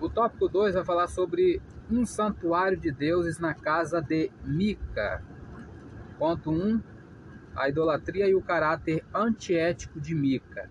O 0.00 0.08
tópico 0.08 0.48
2 0.48 0.74
vai 0.74 0.84
falar 0.86 1.06
sobre 1.08 1.60
um 1.90 2.06
santuário 2.06 2.78
de 2.78 2.90
deuses 2.90 3.38
na 3.38 3.52
casa 3.52 4.00
de 4.00 4.32
Mica. 4.42 5.22
Ponto 6.18 6.50
1. 6.50 6.54
Um, 6.54 6.82
a 7.54 7.68
idolatria 7.68 8.26
e 8.26 8.34
o 8.34 8.40
caráter 8.40 9.04
antiético 9.14 10.00
de 10.00 10.14
Mica. 10.14 10.70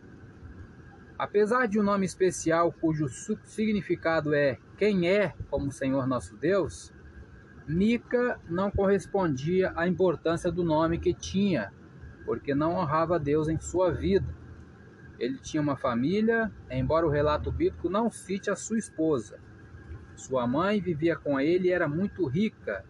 Apesar 1.20 1.68
de 1.68 1.80
um 1.80 1.84
nome 1.84 2.08
especial 2.08 2.72
cujo 2.72 3.08
significado 3.44 4.34
é 4.34 4.58
quem 4.76 5.08
é 5.08 5.36
como 5.52 5.72
Senhor 5.72 6.08
nosso 6.08 6.36
Deus, 6.36 6.92
Mica 7.68 8.40
não 8.50 8.72
correspondia 8.72 9.72
à 9.76 9.88
importância 9.88 10.52
do 10.52 10.64
nome 10.64 11.00
que 11.00 11.14
tinha, 11.14 11.72
porque 12.26 12.56
não 12.56 12.76
honrava 12.76 13.20
Deus 13.20 13.48
em 13.48 13.60
sua 13.60 13.92
vida. 13.92 14.36
Ele 15.20 15.38
tinha 15.38 15.62
uma 15.62 15.76
família, 15.76 16.52
embora 16.70 17.06
o 17.06 17.10
relato 17.10 17.52
bíblico 17.52 17.90
não 17.90 18.10
cite 18.10 18.50
a 18.50 18.56
sua 18.56 18.78
esposa. 18.78 19.40
Sua 20.16 20.48
mãe 20.48 20.82
vivia 20.82 21.16
com 21.16 21.40
ele 21.40 21.68
e 21.68 21.72
era 21.72 21.88
muito 21.88 22.26
rica, 22.28 22.84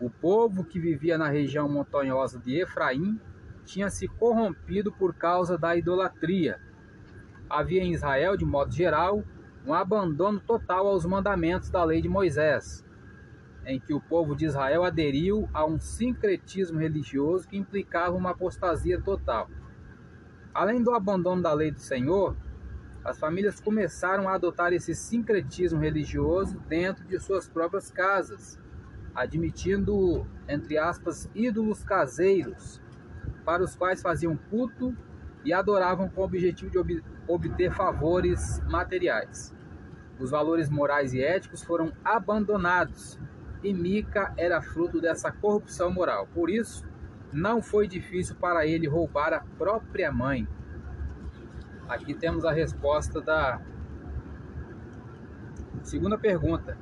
o 0.00 0.10
povo 0.10 0.64
que 0.64 0.78
vivia 0.78 1.16
na 1.16 1.28
região 1.28 1.68
montanhosa 1.68 2.38
de 2.38 2.60
Efraim 2.60 3.18
tinha 3.64 3.88
se 3.88 4.08
corrompido 4.08 4.92
por 4.92 5.14
causa 5.14 5.56
da 5.56 5.76
idolatria. 5.76 6.60
Havia 7.48 7.82
em 7.82 7.92
Israel, 7.94 8.36
de 8.36 8.44
modo 8.44 8.72
geral, 8.72 9.24
um 9.64 9.72
abandono 9.72 10.40
total 10.40 10.88
aos 10.88 11.06
mandamentos 11.06 11.70
da 11.70 11.82
lei 11.84 12.02
de 12.02 12.08
Moisés, 12.08 12.84
em 13.66 13.80
que 13.80 13.94
o 13.94 14.00
povo 14.00 14.34
de 14.34 14.44
Israel 14.46 14.84
aderiu 14.84 15.48
a 15.52 15.64
um 15.64 15.78
sincretismo 15.78 16.78
religioso 16.78 17.48
que 17.48 17.56
implicava 17.56 18.16
uma 18.16 18.30
apostasia 18.30 19.00
total. 19.00 19.48
Além 20.52 20.82
do 20.82 20.92
abandono 20.94 21.42
da 21.42 21.52
lei 21.52 21.70
do 21.70 21.80
Senhor, 21.80 22.36
as 23.04 23.18
famílias 23.18 23.60
começaram 23.60 24.28
a 24.28 24.34
adotar 24.34 24.72
esse 24.72 24.94
sincretismo 24.94 25.80
religioso 25.80 26.58
dentro 26.68 27.04
de 27.04 27.18
suas 27.18 27.48
próprias 27.48 27.90
casas 27.90 28.58
admitindo, 29.14 30.26
entre 30.48 30.76
aspas, 30.76 31.30
ídolos 31.34 31.84
caseiros, 31.84 32.80
para 33.44 33.62
os 33.62 33.76
quais 33.76 34.02
faziam 34.02 34.36
culto 34.36 34.96
e 35.44 35.52
adoravam 35.52 36.08
com 36.08 36.22
o 36.22 36.24
objetivo 36.24 36.70
de 36.70 36.78
ob 36.78 37.02
obter 37.26 37.72
favores 37.72 38.60
materiais. 38.68 39.54
Os 40.18 40.30
valores 40.30 40.68
morais 40.68 41.14
e 41.14 41.22
éticos 41.22 41.62
foram 41.62 41.92
abandonados 42.04 43.18
e 43.64 43.72
Mica 43.72 44.34
era 44.36 44.60
fruto 44.60 45.00
dessa 45.00 45.32
corrupção 45.32 45.90
moral. 45.90 46.28
Por 46.34 46.50
isso, 46.50 46.86
não 47.32 47.62
foi 47.62 47.88
difícil 47.88 48.36
para 48.36 48.66
ele 48.66 48.86
roubar 48.86 49.32
a 49.32 49.40
própria 49.40 50.12
mãe. 50.12 50.46
Aqui 51.88 52.14
temos 52.14 52.44
a 52.44 52.52
resposta 52.52 53.20
da 53.20 53.60
segunda 55.82 56.18
pergunta. 56.18 56.78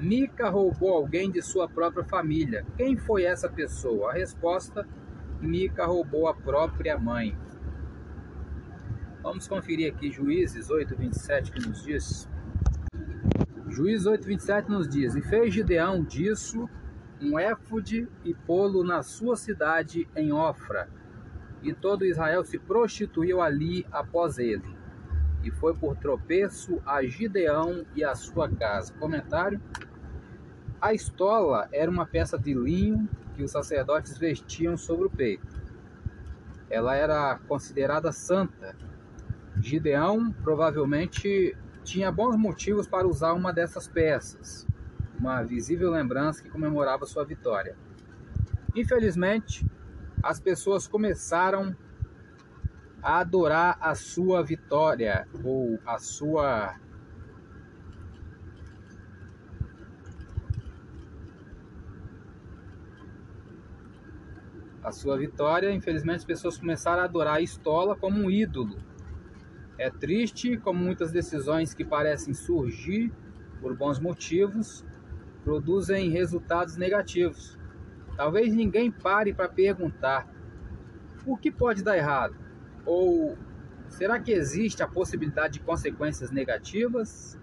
Mica 0.00 0.48
roubou 0.48 0.94
alguém 0.94 1.30
de 1.30 1.42
sua 1.42 1.68
própria 1.68 2.04
família. 2.04 2.66
Quem 2.76 2.96
foi 2.96 3.24
essa 3.24 3.48
pessoa? 3.48 4.10
A 4.10 4.14
resposta: 4.14 4.86
Mica 5.40 5.84
roubou 5.84 6.26
a 6.26 6.34
própria 6.34 6.98
mãe. 6.98 7.36
Vamos 9.22 9.46
conferir 9.46 9.92
aqui 9.92 10.10
Juízes 10.10 10.70
8:27 10.70 11.52
que 11.52 11.66
nos 11.66 11.82
diz. 11.82 12.28
Juízes 13.74 14.06
8:27 14.06 14.68
nos 14.68 14.88
diz: 14.88 15.16
E 15.16 15.20
fez 15.20 15.52
Gideão 15.52 16.04
disso 16.04 16.70
um 17.20 17.36
éfode 17.36 18.08
e 18.24 18.32
pô-lo 18.32 18.84
na 18.84 19.02
sua 19.02 19.36
cidade 19.36 20.06
em 20.14 20.32
Ofra. 20.32 20.88
E 21.60 21.72
todo 21.74 22.04
Israel 22.04 22.44
se 22.44 22.56
prostituiu 22.56 23.40
ali 23.40 23.84
após 23.90 24.38
ele. 24.38 24.62
E 25.42 25.50
foi 25.50 25.74
por 25.74 25.96
tropeço 25.96 26.80
a 26.86 27.02
Gideão 27.02 27.84
e 27.96 28.04
a 28.04 28.14
sua 28.14 28.48
casa. 28.48 28.94
Comentário: 28.94 29.60
a 30.80 30.94
estola 30.94 31.68
era 31.72 31.90
uma 31.90 32.06
peça 32.06 32.38
de 32.38 32.54
linho 32.54 33.08
que 33.34 33.42
os 33.42 33.50
sacerdotes 33.50 34.16
vestiam 34.16 34.76
sobre 34.76 35.06
o 35.06 35.10
peito. 35.10 35.60
Ela 36.70 36.94
era 36.94 37.40
considerada 37.48 38.12
santa. 38.12 38.76
Gideão 39.60 40.30
provavelmente 40.44 41.56
tinha 41.84 42.10
bons 42.10 42.36
motivos 42.36 42.88
para 42.88 43.06
usar 43.06 43.34
uma 43.34 43.52
dessas 43.52 43.86
peças, 43.86 44.66
uma 45.18 45.42
visível 45.42 45.90
lembrança 45.90 46.42
que 46.42 46.48
comemorava 46.48 47.04
sua 47.06 47.24
vitória. 47.24 47.76
Infelizmente, 48.74 49.64
as 50.22 50.40
pessoas 50.40 50.88
começaram 50.88 51.76
a 53.02 53.20
adorar 53.20 53.76
a 53.80 53.94
sua 53.94 54.42
vitória 54.42 55.28
ou 55.44 55.78
a 55.86 55.98
sua 55.98 56.74
a 64.82 64.92
sua 64.92 65.16
vitória, 65.16 65.72
infelizmente 65.72 66.16
as 66.16 66.24
pessoas 66.24 66.58
começaram 66.58 67.02
a 67.02 67.04
adorar 67.04 67.36
a 67.36 67.40
Estola 67.40 67.96
como 67.96 68.20
um 68.20 68.30
ídolo. 68.30 68.76
É 69.76 69.90
triste 69.90 70.56
como 70.56 70.78
muitas 70.78 71.10
decisões 71.10 71.74
que 71.74 71.84
parecem 71.84 72.32
surgir 72.32 73.12
por 73.60 73.76
bons 73.76 73.98
motivos, 73.98 74.84
produzem 75.42 76.10
resultados 76.10 76.76
negativos. 76.76 77.58
Talvez 78.16 78.54
ninguém 78.54 78.90
pare 78.90 79.34
para 79.34 79.48
perguntar 79.48 80.28
o 81.26 81.36
que 81.36 81.50
pode 81.50 81.82
dar 81.82 81.96
errado? 81.96 82.36
Ou 82.86 83.36
será 83.88 84.20
que 84.20 84.30
existe 84.30 84.82
a 84.82 84.86
possibilidade 84.86 85.54
de 85.54 85.60
consequências 85.60 86.30
negativas 86.30 87.38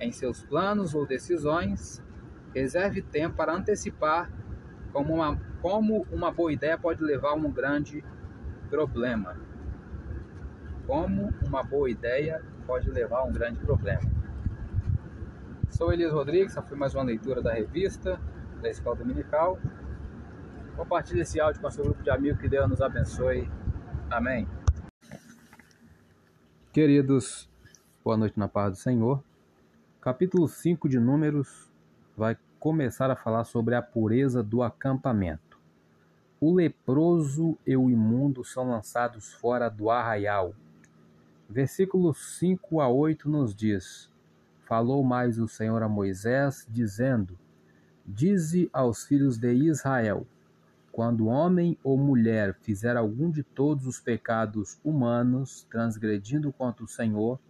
em 0.00 0.10
seus 0.10 0.42
planos 0.42 0.94
ou 0.94 1.06
decisões? 1.06 2.02
Reserve 2.52 3.02
tempo 3.02 3.36
para 3.36 3.54
antecipar 3.54 4.30
como 4.92 5.14
uma, 5.14 5.38
como 5.60 6.06
uma 6.10 6.32
boa 6.32 6.52
ideia 6.52 6.76
pode 6.78 7.02
levar 7.02 7.30
a 7.30 7.34
um 7.34 7.50
grande 7.50 8.02
problema. 8.68 9.47
Como 10.88 11.28
uma 11.46 11.62
boa 11.62 11.90
ideia 11.90 12.42
pode 12.66 12.90
levar 12.90 13.18
a 13.18 13.24
um 13.24 13.30
grande 13.30 13.60
problema. 13.60 14.00
Sou 15.68 15.92
Elias 15.92 16.14
Rodrigues, 16.14 16.52
essa 16.52 16.62
foi 16.62 16.78
mais 16.78 16.94
uma 16.94 17.04
leitura 17.04 17.42
da 17.42 17.52
revista 17.52 18.18
da 18.62 18.70
Escola 18.70 18.96
Dominical. 18.96 19.58
Compartilhe 20.74 21.20
esse 21.20 21.38
áudio 21.38 21.60
com 21.60 21.70
seu 21.70 21.84
grupo 21.84 22.02
de 22.02 22.08
amigos, 22.08 22.40
que 22.40 22.48
Deus 22.48 22.66
nos 22.70 22.80
abençoe. 22.80 23.50
Amém. 24.10 24.48
Queridos, 26.72 27.50
boa 28.02 28.16
noite 28.16 28.38
na 28.38 28.48
paz 28.48 28.72
do 28.72 28.78
Senhor. 28.78 29.22
Capítulo 30.00 30.48
5 30.48 30.88
de 30.88 30.98
Números 30.98 31.70
vai 32.16 32.34
começar 32.58 33.10
a 33.10 33.14
falar 33.14 33.44
sobre 33.44 33.74
a 33.74 33.82
pureza 33.82 34.42
do 34.42 34.62
acampamento. 34.62 35.60
O 36.40 36.54
leproso 36.54 37.58
e 37.66 37.76
o 37.76 37.90
imundo 37.90 38.42
são 38.42 38.70
lançados 38.70 39.34
fora 39.34 39.68
do 39.68 39.90
arraial. 39.90 40.54
Versículos 41.48 42.36
5 42.38 42.78
a 42.78 42.88
8 42.90 43.26
nos 43.26 43.54
diz: 43.54 44.12
Falou 44.66 45.02
mais 45.02 45.38
o 45.38 45.48
Senhor 45.48 45.82
a 45.82 45.88
Moisés, 45.88 46.66
dizendo: 46.68 47.38
Dize 48.06 48.68
aos 48.70 49.06
filhos 49.06 49.38
de 49.38 49.54
Israel: 49.54 50.26
Quando 50.92 51.26
homem 51.28 51.78
ou 51.82 51.96
mulher 51.96 52.54
fizer 52.60 52.98
algum 52.98 53.30
de 53.30 53.42
todos 53.42 53.86
os 53.86 53.98
pecados 53.98 54.78
humanos, 54.84 55.66
transgredindo 55.70 56.52
contra 56.52 56.84
o 56.84 56.88
Senhor, 56.88 57.40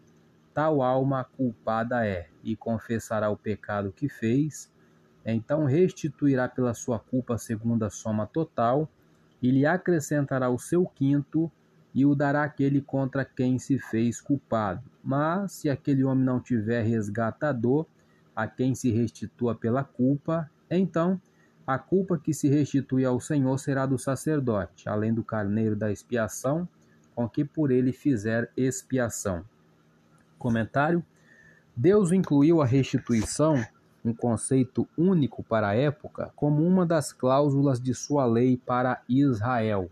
tal 0.54 0.80
alma 0.80 1.24
culpada 1.24 2.06
é, 2.06 2.28
e 2.44 2.54
confessará 2.54 3.28
o 3.30 3.36
pecado 3.36 3.90
que 3.90 4.08
fez, 4.08 4.72
então 5.24 5.64
restituirá 5.64 6.48
pela 6.48 6.72
sua 6.72 7.00
culpa 7.00 7.34
a 7.34 7.38
segunda 7.38 7.90
soma 7.90 8.28
total, 8.28 8.88
e 9.42 9.50
lhe 9.50 9.66
acrescentará 9.66 10.48
o 10.48 10.58
seu 10.58 10.86
quinto, 10.86 11.50
e 11.94 12.04
o 12.04 12.14
dará 12.14 12.44
aquele 12.44 12.80
contra 12.80 13.24
quem 13.24 13.58
se 13.58 13.78
fez 13.78 14.20
culpado. 14.20 14.82
Mas 15.02 15.52
se 15.52 15.68
aquele 15.68 16.04
homem 16.04 16.24
não 16.24 16.40
tiver 16.40 16.82
resgatador, 16.82 17.86
a 18.34 18.46
quem 18.46 18.74
se 18.74 18.90
restitua 18.90 19.54
pela 19.54 19.82
culpa, 19.82 20.48
então 20.70 21.20
a 21.66 21.78
culpa 21.78 22.18
que 22.18 22.32
se 22.32 22.48
restitui 22.48 23.04
ao 23.04 23.20
Senhor 23.20 23.58
será 23.58 23.84
do 23.84 23.98
sacerdote, 23.98 24.88
além 24.88 25.12
do 25.12 25.24
carneiro 25.24 25.74
da 25.76 25.90
expiação, 25.90 26.68
com 27.14 27.28
que 27.28 27.44
por 27.44 27.70
ele 27.70 27.92
fizer 27.92 28.50
expiação. 28.56 29.44
Comentário: 30.38 31.04
Deus 31.76 32.12
incluiu 32.12 32.62
a 32.62 32.64
restituição, 32.64 33.62
um 34.04 34.14
conceito 34.14 34.88
único 34.96 35.42
para 35.42 35.68
a 35.68 35.74
época, 35.74 36.32
como 36.36 36.64
uma 36.64 36.86
das 36.86 37.12
cláusulas 37.12 37.80
de 37.80 37.92
sua 37.92 38.24
lei 38.24 38.56
para 38.56 39.02
Israel. 39.08 39.90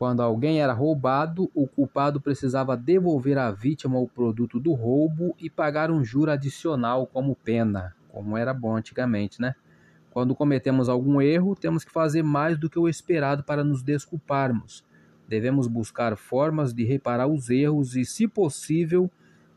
Quando 0.00 0.22
alguém 0.22 0.62
era 0.62 0.72
roubado, 0.72 1.50
o 1.54 1.66
culpado 1.66 2.22
precisava 2.22 2.74
devolver 2.74 3.36
à 3.36 3.50
vítima 3.50 3.98
o 3.98 4.08
produto 4.08 4.58
do 4.58 4.72
roubo 4.72 5.36
e 5.38 5.50
pagar 5.50 5.90
um 5.90 6.02
juro 6.02 6.30
adicional 6.30 7.06
como 7.06 7.36
pena, 7.36 7.94
como 8.08 8.34
era 8.34 8.54
bom 8.54 8.74
antigamente, 8.74 9.42
né? 9.42 9.54
Quando 10.10 10.34
cometemos 10.34 10.88
algum 10.88 11.20
erro, 11.20 11.54
temos 11.54 11.84
que 11.84 11.92
fazer 11.92 12.22
mais 12.22 12.56
do 12.56 12.70
que 12.70 12.78
o 12.78 12.88
esperado 12.88 13.44
para 13.44 13.62
nos 13.62 13.82
desculparmos. 13.82 14.82
Devemos 15.28 15.66
buscar 15.66 16.16
formas 16.16 16.72
de 16.72 16.82
reparar 16.82 17.26
os 17.26 17.50
erros 17.50 17.94
e, 17.94 18.06
se 18.06 18.26
possível, 18.26 19.10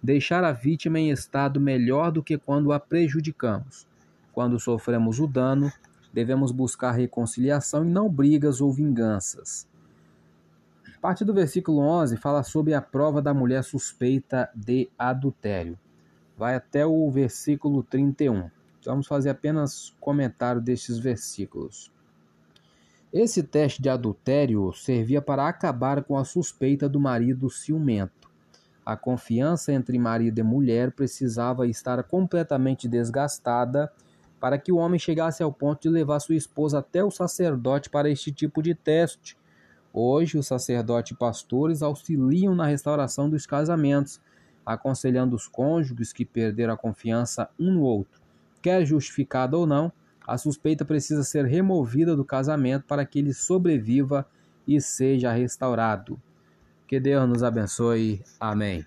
deixar 0.04 0.44
a 0.44 0.52
vítima 0.52 1.00
em 1.00 1.10
estado 1.10 1.58
melhor 1.58 2.12
do 2.12 2.22
que 2.22 2.38
quando 2.38 2.74
a 2.74 2.82
prejudicamos. 2.82 3.88
Quando 4.34 4.60
sofremos 4.60 5.22
o 5.22 5.26
dano, 5.26 5.72
devemos 6.12 6.52
buscar 6.52 6.92
reconciliação 6.92 7.86
e 7.86 7.90
não 7.90 8.10
brigas 8.10 8.60
ou 8.60 8.74
vinganças. 8.74 9.72
A 11.04 11.08
partir 11.08 11.26
do 11.26 11.34
versículo 11.34 11.80
11 11.80 12.16
fala 12.16 12.44
sobre 12.44 12.74
a 12.74 12.82
prova 12.82 13.22
da 13.22 13.34
mulher 13.34 13.62
suspeita 13.62 14.50
de 14.56 14.90
adultério. 14.98 15.78
Vai 16.38 16.56
até 16.56 16.86
o 16.86 17.12
versículo 17.12 17.84
31. 17.84 18.50
Vamos 18.86 19.06
fazer 19.06 19.32
apenas 19.32 19.94
comentário 20.00 20.62
destes 20.62 20.98
versículos. 20.98 21.92
Esse 23.12 23.44
teste 23.44 23.82
de 23.82 23.90
adultério 23.90 24.72
servia 24.72 25.22
para 25.22 25.46
acabar 25.46 26.06
com 26.06 26.18
a 26.18 26.24
suspeita 26.24 26.88
do 26.88 27.02
marido 27.02 27.50
ciumento. 27.50 28.32
A 28.86 28.96
confiança 28.96 29.74
entre 29.74 30.00
marido 30.00 30.40
e 30.40 30.44
mulher 30.44 30.94
precisava 30.94 31.68
estar 31.68 32.02
completamente 32.04 32.88
desgastada 32.88 33.92
para 34.40 34.58
que 34.58 34.72
o 34.72 34.78
homem 34.78 34.98
chegasse 34.98 35.44
ao 35.44 35.52
ponto 35.52 35.82
de 35.82 35.90
levar 35.90 36.22
sua 36.22 36.36
esposa 36.36 36.80
até 36.80 37.04
o 37.04 37.12
sacerdote 37.12 37.90
para 37.90 38.10
este 38.10 38.32
tipo 38.32 38.64
de 38.64 38.74
teste 38.74 39.36
Hoje, 39.96 40.40
os 40.40 40.48
sacerdotes 40.48 41.12
e 41.12 41.16
pastores 41.16 41.84
auxiliam 41.84 42.56
na 42.56 42.66
restauração 42.66 43.30
dos 43.30 43.46
casamentos, 43.46 44.20
aconselhando 44.66 45.36
os 45.36 45.48
cônjuges 45.48 46.12
que 46.12 46.26
perderam 46.26 46.74
a 46.74 46.78
confiança 46.78 47.48
um 47.60 47.72
no 47.72 47.82
outro. 47.82 48.20
Quer 48.60 48.84
justificada 48.86 49.56
ou 49.56 49.68
não, 49.68 49.92
a 50.26 50.36
suspeita 50.36 50.84
precisa 50.84 51.24
ser 51.24 51.46
removida 51.46 52.16
do 52.16 52.26
casamento 52.26 52.86
para 52.86 53.06
que 53.06 53.20
ele 53.20 53.34
sobreviva 53.34 54.26
e 54.68 54.82
seja 54.82 55.32
restaurado. 55.32 56.20
Que 56.88 57.00
Deus 57.00 57.30
nos 57.30 57.44
abençoe. 57.44 58.24
Amém. 58.40 58.84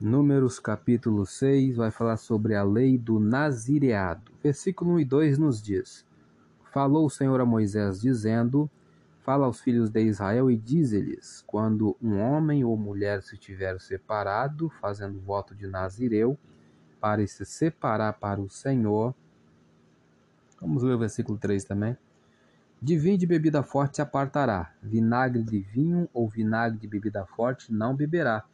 Números 0.00 0.58
capítulo 0.58 1.26
6 1.26 1.76
vai 1.76 1.90
falar 1.90 2.16
sobre 2.16 2.56
a 2.56 2.64
lei 2.64 2.96
do 2.98 3.20
nazireado. 3.20 4.32
Versículo 4.42 4.92
1 4.94 5.00
e 5.00 5.04
2 5.04 5.38
nos 5.38 5.62
diz: 5.62 6.04
Falou 6.72 7.06
o 7.06 7.10
Senhor 7.10 7.40
a 7.40 7.44
Moisés, 7.44 8.00
dizendo: 8.00 8.70
Fala 9.28 9.44
aos 9.44 9.60
filhos 9.60 9.90
de 9.90 10.00
Israel 10.00 10.50
e 10.50 10.56
diz-lhes: 10.56 11.44
Quando 11.46 11.94
um 12.00 12.18
homem 12.18 12.64
ou 12.64 12.74
mulher 12.78 13.22
se 13.22 13.36
tiver 13.36 13.78
separado, 13.78 14.70
fazendo 14.80 15.20
voto 15.20 15.54
de 15.54 15.66
Nazireu, 15.66 16.38
para 16.98 17.26
se 17.26 17.44
separar 17.44 18.14
para 18.14 18.40
o 18.40 18.48
Senhor. 18.48 19.14
Vamos 20.58 20.82
ler 20.82 20.94
o 20.94 20.98
versículo 20.98 21.36
3 21.36 21.62
também. 21.62 21.94
De 22.80 22.96
vinho 22.96 23.18
de 23.18 23.26
bebida 23.26 23.62
forte 23.62 23.96
se 23.96 24.00
apartará, 24.00 24.72
vinagre 24.82 25.42
de 25.42 25.58
vinho 25.58 26.08
ou 26.14 26.26
vinagre 26.26 26.78
de 26.78 26.88
bebida 26.88 27.26
forte 27.26 27.70
não 27.70 27.94
beberá, 27.94 28.46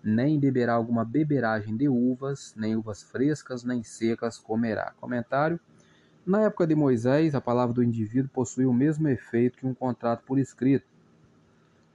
nem 0.00 0.38
beberá 0.38 0.74
alguma 0.74 1.04
beberagem 1.04 1.76
de 1.76 1.88
uvas, 1.88 2.54
nem 2.56 2.76
uvas 2.76 3.02
frescas, 3.02 3.64
nem 3.64 3.82
secas 3.82 4.38
comerá. 4.38 4.92
Comentário 5.00 5.58
na 6.26 6.42
época 6.42 6.66
de 6.66 6.74
Moisés, 6.74 7.34
a 7.34 7.40
palavra 7.40 7.74
do 7.74 7.82
indivíduo 7.82 8.30
possuía 8.32 8.68
o 8.68 8.74
mesmo 8.74 9.08
efeito 9.08 9.58
que 9.58 9.66
um 9.66 9.74
contrato 9.74 10.22
por 10.24 10.38
escrito. 10.38 10.86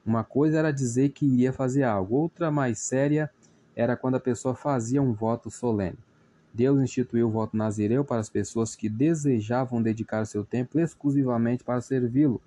Uma 0.05 0.23
coisa 0.23 0.59
era 0.59 0.71
dizer 0.71 1.09
que 1.09 1.25
iria 1.25 1.53
fazer 1.53 1.83
algo, 1.83 2.15
outra 2.15 2.51
mais 2.51 2.79
séria 2.79 3.29
era 3.75 3.97
quando 3.97 4.15
a 4.15 4.19
pessoa 4.19 4.55
fazia 4.55 5.01
um 5.01 5.13
voto 5.13 5.49
solene. 5.49 5.97
Deus 6.53 6.79
instituiu 6.79 7.27
o 7.27 7.31
voto 7.31 7.57
nazireu 7.57 8.05
para 8.05 8.21
as 8.21 8.29
pessoas 8.29 8.75
que 8.75 8.87
desejavam 8.87 9.81
dedicar 9.81 10.25
seu 10.25 10.45
tempo 10.45 10.79
exclusivamente 10.79 11.63
para 11.63 11.81
servi-lo. 11.81 12.41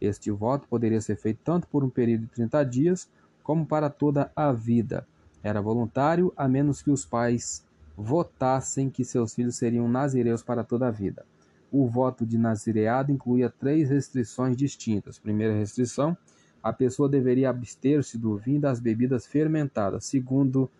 Este 0.00 0.30
voto 0.30 0.66
poderia 0.68 1.00
ser 1.00 1.16
feito 1.16 1.40
tanto 1.44 1.68
por 1.68 1.84
um 1.84 1.90
período 1.90 2.22
de 2.22 2.28
30 2.28 2.64
dias 2.64 3.08
como 3.42 3.64
para 3.64 3.88
toda 3.88 4.32
a 4.34 4.52
vida. 4.52 5.06
Era 5.42 5.60
voluntário, 5.60 6.32
a 6.36 6.48
menos 6.48 6.82
que 6.82 6.90
os 6.90 7.04
pais 7.04 7.64
votassem 7.96 8.90
que 8.90 9.04
seus 9.04 9.34
filhos 9.34 9.56
seriam 9.56 9.88
nazireus 9.88 10.42
para 10.42 10.62
toda 10.62 10.88
a 10.88 10.90
vida. 10.90 11.24
O 11.72 11.86
voto 11.86 12.26
de 12.26 12.38
nazireado 12.38 13.10
incluía 13.10 13.50
três 13.50 13.90
restrições 13.90 14.56
distintas. 14.56 15.18
Primeira 15.18 15.54
restrição, 15.54 16.16
a 16.62 16.72
pessoa 16.72 17.08
deveria 17.08 17.50
abster-se 17.50 18.18
do 18.18 18.36
vinho 18.36 18.60
das 18.60 18.80
bebidas 18.80 19.26
fermentadas. 19.26 20.04
Segundo, 20.04 20.70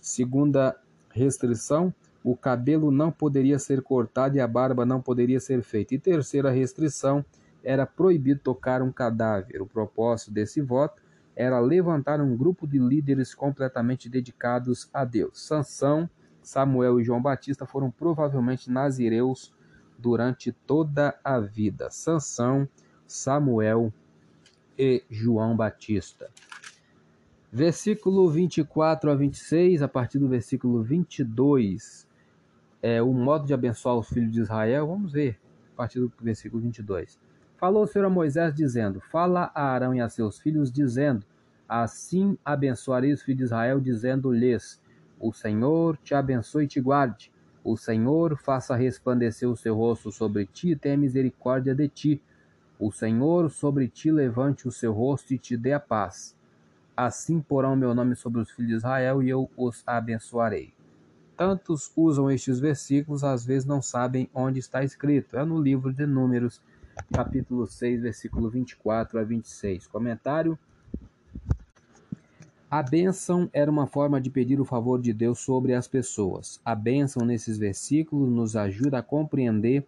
segunda 0.00 0.76
restrição, 1.10 1.92
o 2.22 2.36
cabelo 2.36 2.90
não 2.90 3.10
poderia 3.10 3.58
ser 3.58 3.82
cortado 3.82 4.36
e 4.36 4.40
a 4.40 4.46
barba 4.46 4.86
não 4.86 5.00
poderia 5.00 5.40
ser 5.40 5.62
feita. 5.62 5.94
E 5.94 5.98
terceira 5.98 6.50
restrição, 6.50 7.24
era 7.62 7.86
proibido 7.86 8.40
tocar 8.40 8.82
um 8.82 8.92
cadáver. 8.92 9.60
O 9.60 9.66
propósito 9.66 10.30
desse 10.30 10.60
voto 10.60 11.02
era 11.36 11.58
levantar 11.60 12.20
um 12.20 12.36
grupo 12.36 12.66
de 12.66 12.78
líderes 12.78 13.34
completamente 13.34 14.08
dedicados 14.08 14.88
a 14.92 15.04
Deus. 15.04 15.46
Sansão 15.46 16.08
Samuel 16.50 17.00
e 17.00 17.04
João 17.04 17.22
Batista 17.22 17.64
foram 17.64 17.92
provavelmente 17.92 18.68
nazireus 18.68 19.54
durante 19.96 20.50
toda 20.50 21.16
a 21.22 21.38
vida. 21.38 21.90
Sansão, 21.90 22.68
Samuel 23.06 23.92
e 24.76 25.04
João 25.08 25.56
Batista. 25.56 26.28
Versículo 27.52 28.28
24 28.28 29.12
a 29.12 29.14
26, 29.14 29.80
a 29.80 29.86
partir 29.86 30.18
do 30.18 30.26
versículo 30.26 30.82
22, 30.82 32.08
é 32.82 33.00
o 33.00 33.12
modo 33.12 33.46
de 33.46 33.54
abençoar 33.54 33.96
os 33.96 34.08
filhos 34.08 34.32
de 34.32 34.40
Israel. 34.40 34.88
Vamos 34.88 35.12
ver, 35.12 35.38
a 35.74 35.76
partir 35.76 36.00
do 36.00 36.12
versículo 36.20 36.60
22. 36.60 37.16
Falou 37.58 37.84
o 37.84 37.86
Senhor 37.86 38.06
a 38.06 38.10
Moisés, 38.10 38.52
dizendo: 38.52 39.00
Fala 39.00 39.52
a 39.54 39.66
Arão 39.66 39.94
e 39.94 40.00
a 40.00 40.08
seus 40.08 40.40
filhos, 40.40 40.72
dizendo: 40.72 41.24
Assim 41.68 42.36
abençoarei 42.44 43.12
os 43.12 43.22
filhos 43.22 43.38
de 43.38 43.44
Israel, 43.44 43.78
dizendo-lhes: 43.78 44.80
O 45.20 45.34
Senhor 45.34 45.98
te 45.98 46.14
abençoe 46.14 46.64
e 46.64 46.68
te 46.68 46.80
guarde. 46.80 47.30
O 47.62 47.76
Senhor 47.76 48.38
faça 48.38 48.74
resplandecer 48.74 49.46
o 49.46 49.56
seu 49.56 49.76
rosto 49.76 50.10
sobre 50.10 50.46
ti 50.46 50.70
e 50.70 50.76
tenha 50.76 50.96
misericórdia 50.96 51.74
de 51.74 51.88
ti. 51.88 52.22
O 52.78 52.90
Senhor 52.90 53.50
sobre 53.50 53.86
ti 53.86 54.10
levante 54.10 54.66
o 54.66 54.72
seu 54.72 54.94
rosto 54.94 55.34
e 55.34 55.38
te 55.38 55.58
dê 55.58 55.74
a 55.74 55.78
paz. 55.78 56.34
Assim 56.96 57.38
porão 57.38 57.76
meu 57.76 57.94
nome 57.94 58.16
sobre 58.16 58.40
os 58.40 58.50
filhos 58.50 58.70
de 58.70 58.76
Israel 58.76 59.22
e 59.22 59.28
eu 59.28 59.50
os 59.58 59.82
abençoarei. 59.86 60.72
Tantos 61.36 61.92
usam 61.94 62.30
estes 62.30 62.58
versículos, 62.58 63.22
às 63.22 63.44
vezes 63.44 63.66
não 63.66 63.82
sabem 63.82 64.28
onde 64.34 64.58
está 64.58 64.82
escrito. 64.82 65.36
É 65.36 65.44
no 65.44 65.60
livro 65.60 65.92
de 65.92 66.06
Números, 66.06 66.62
capítulo 67.12 67.66
6, 67.66 68.02
versículo 68.02 68.48
24 68.48 69.18
a 69.18 69.22
26. 69.22 69.86
Comentário 69.86 70.58
a 72.70 72.84
bênção 72.84 73.50
era 73.52 73.68
uma 73.68 73.86
forma 73.86 74.20
de 74.20 74.30
pedir 74.30 74.60
o 74.60 74.64
favor 74.64 75.00
de 75.00 75.12
Deus 75.12 75.40
sobre 75.40 75.74
as 75.74 75.88
pessoas. 75.88 76.60
A 76.64 76.72
bênção 76.72 77.26
nesses 77.26 77.58
versículos 77.58 78.30
nos 78.30 78.54
ajuda 78.54 78.98
a 78.98 79.02
compreender 79.02 79.84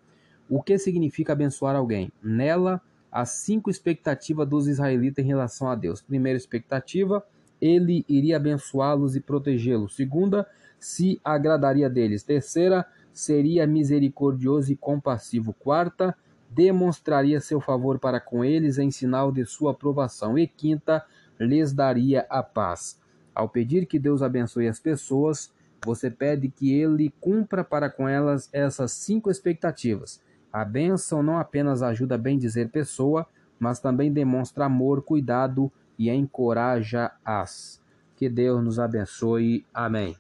o 0.51 0.61
que 0.61 0.77
significa 0.77 1.33
abençoar 1.33 1.77
alguém. 1.77 2.11
Nela, 2.21 2.83
as 3.11 3.31
cinco 3.31 3.71
expectativas 3.71 4.49
dos 4.49 4.66
israelitas 4.66 5.25
em 5.25 5.29
relação 5.29 5.68
a 5.68 5.77
Deus. 5.77 6.03
Primeira 6.03 6.37
expectativa, 6.37 7.25
ele 7.61 8.05
iria 8.09 8.37
abençoá-los 8.37 9.14
e 9.14 9.21
protegê-los. 9.21 9.95
Segunda, 9.95 10.45
se 10.81 11.21
agradaria 11.25 11.88
deles. 11.88 12.25
Terceira, 12.25 12.85
seria 13.12 13.64
misericordioso 13.64 14.73
e 14.73 14.77
compassivo. 14.77 15.53
Quarta, 15.53 16.16
demonstraria 16.51 17.40
seu 17.40 17.61
favor 17.61 18.01
para 18.01 18.18
com 18.18 18.45
eles 18.45 18.77
em 18.77 18.90
sinal 18.90 19.31
de 19.31 19.45
sua 19.47 19.71
aprovação. 19.71 20.37
E 20.37 20.49
quinta, 20.49 21.05
lhes 21.42 21.72
daria 21.72 22.26
a 22.31 22.42
paz. 22.42 22.98
Ao 23.35 23.48
pedir 23.48 23.87
que 23.87 23.98
Deus 23.98 24.22
abençoe 24.22 24.68
as 24.68 24.78
pessoas, 24.78 25.52
você 25.85 26.11
pede 26.11 26.48
que 26.48 26.72
ele 26.72 27.12
cumpra 27.20 27.64
para 27.64 27.90
com 27.90 28.09
elas 28.09 28.48
essas 28.52 28.92
cinco 28.92 29.31
expectativas. 29.31 30.20
A 30.52 30.64
bênção 30.64 31.22
não 31.22 31.38
apenas 31.38 31.83
ajuda 31.83 32.14
a 32.14 32.18
bem 32.18 32.38
dizer 32.38 32.68
pessoa, 32.68 33.26
mas 33.59 33.81
também 33.81 34.12
demonstra 34.12 34.66
amor, 34.66 35.02
cuidado 35.02 35.72
e 35.98 36.11
encoraja-as. 36.11 37.81
Que 38.16 38.28
Deus 38.28 38.62
nos 38.62 38.78
abençoe. 38.78 39.64
Amém. 39.72 40.16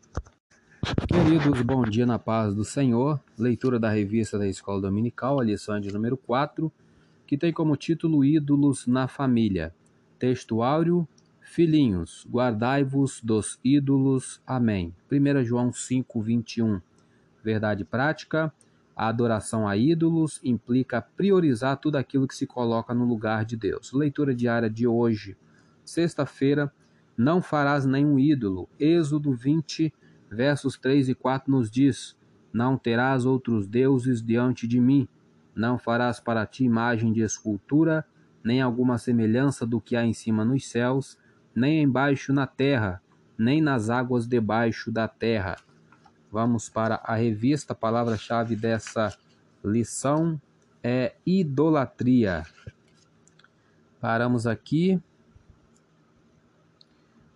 Queridos, 1.06 1.62
bom 1.62 1.82
dia 1.82 2.06
na 2.06 2.18
paz 2.18 2.54
do 2.54 2.64
Senhor. 2.64 3.20
Leitura 3.38 3.78
da 3.78 3.88
revista 3.88 4.38
da 4.38 4.48
Escola 4.48 4.80
Dominical, 4.80 5.38
a 5.38 5.44
lição 5.44 5.78
de 5.78 5.92
número 5.92 6.16
4, 6.16 6.72
que 7.26 7.38
tem 7.38 7.52
como 7.52 7.76
título 7.76 8.24
Ídolos 8.24 8.86
na 8.86 9.06
Família. 9.06 9.72
Texto 10.22 10.62
áureo, 10.62 11.08
filhinhos, 11.40 12.24
guardai-vos 12.30 13.20
dos 13.20 13.58
ídolos. 13.64 14.40
Amém. 14.46 14.94
1 15.10 15.42
João 15.42 15.72
5, 15.72 16.22
21. 16.22 16.80
Verdade 17.42 17.84
prática. 17.84 18.54
A 18.94 19.08
adoração 19.08 19.66
a 19.66 19.76
ídolos 19.76 20.38
implica 20.44 21.02
priorizar 21.02 21.76
tudo 21.76 21.96
aquilo 21.96 22.28
que 22.28 22.36
se 22.36 22.46
coloca 22.46 22.94
no 22.94 23.04
lugar 23.04 23.44
de 23.44 23.56
Deus. 23.56 23.92
Leitura 23.92 24.32
diária 24.32 24.70
de 24.70 24.86
hoje, 24.86 25.36
sexta-feira. 25.84 26.72
Não 27.16 27.42
farás 27.42 27.84
nenhum 27.84 28.16
ídolo. 28.16 28.68
Êxodo 28.78 29.34
20, 29.34 29.92
versos 30.30 30.78
3 30.78 31.08
e 31.08 31.14
4 31.16 31.50
nos 31.50 31.68
diz: 31.68 32.16
Não 32.52 32.78
terás 32.78 33.24
outros 33.24 33.66
deuses 33.66 34.22
diante 34.22 34.68
de 34.68 34.78
mim. 34.78 35.08
Não 35.52 35.78
farás 35.78 36.20
para 36.20 36.46
ti 36.46 36.62
imagem 36.62 37.12
de 37.12 37.22
escultura 37.22 38.06
nem 38.44 38.60
alguma 38.60 38.98
semelhança 38.98 39.66
do 39.66 39.80
que 39.80 39.96
há 39.96 40.04
em 40.04 40.12
cima 40.12 40.44
nos 40.44 40.68
céus, 40.68 41.18
nem 41.54 41.82
embaixo 41.82 42.32
na 42.32 42.46
terra, 42.46 43.02
nem 43.38 43.60
nas 43.60 43.90
águas 43.90 44.26
debaixo 44.26 44.90
da 44.90 45.06
terra. 45.06 45.56
Vamos 46.30 46.68
para 46.68 46.96
a 47.04 47.14
revista, 47.14 47.72
a 47.72 47.76
palavra-chave 47.76 48.56
dessa 48.56 49.14
lição 49.62 50.40
é 50.82 51.14
idolatria. 51.24 52.44
Paramos 54.00 54.46
aqui. 54.46 55.00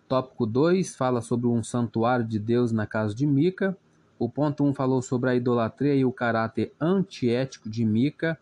Tópico 0.07 0.45
2 0.45 0.95
fala 0.95 1.21
sobre 1.21 1.47
um 1.47 1.63
santuário 1.63 2.25
de 2.25 2.39
Deus 2.39 2.71
na 2.71 2.85
casa 2.85 3.13
de 3.13 3.25
Mica. 3.25 3.77
O 4.19 4.27
ponto 4.27 4.63
1 4.63 4.67
um 4.67 4.73
falou 4.73 5.01
sobre 5.01 5.29
a 5.29 5.35
idolatria 5.35 5.95
e 5.95 6.03
o 6.03 6.11
caráter 6.11 6.73
antiético 6.79 7.69
de 7.69 7.85
Mica. 7.85 8.37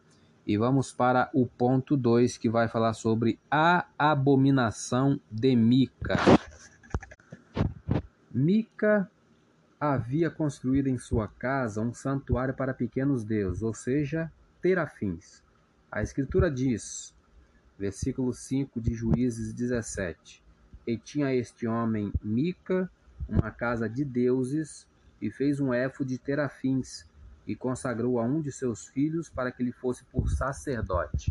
E 0.48 0.58
vamos 0.58 0.92
para 0.92 1.30
o 1.34 1.48
ponto 1.48 1.98
2, 1.98 2.38
que 2.38 2.48
vai 2.48 2.68
falar 2.68 2.94
sobre 2.94 3.40
a 3.50 3.88
abominação 3.98 5.20
de 5.32 5.56
Mica. 5.56 6.16
Mica 8.32 9.10
havia 9.80 10.30
construído 10.30 10.88
em 10.88 11.00
sua 11.00 11.28
casa 11.28 11.82
um 11.82 11.94
santuário 11.94 12.54
para 12.54 12.76
pequenos 12.76 13.24
deuses, 13.24 13.64
ou 13.64 13.74
seja, 13.74 14.32
terafins. 14.62 15.42
A 15.92 16.04
escritura 16.04 16.52
diz, 16.52 17.16
versículo 17.80 18.32
5 18.32 18.80
de 18.80 18.94
Juízes 18.94 19.52
17: 19.52 20.44
E 20.86 20.96
tinha 20.96 21.34
este 21.34 21.66
homem 21.66 22.14
Mica 22.24 22.88
uma 23.28 23.50
casa 23.50 23.90
de 23.90 24.06
deuses 24.06 24.88
e 25.20 25.32
fez 25.32 25.60
um 25.60 25.74
éfode 25.74 26.10
de 26.10 26.18
terafins 26.20 27.08
e 27.48 27.56
consagrou 27.56 28.20
a 28.20 28.24
um 28.24 28.42
de 28.42 28.52
seus 28.52 28.88
filhos 28.88 29.30
para 29.30 29.52
que 29.52 29.62
ele 29.62 29.72
fosse 29.72 30.04
por 30.06 30.30
sacerdote. 30.30 31.30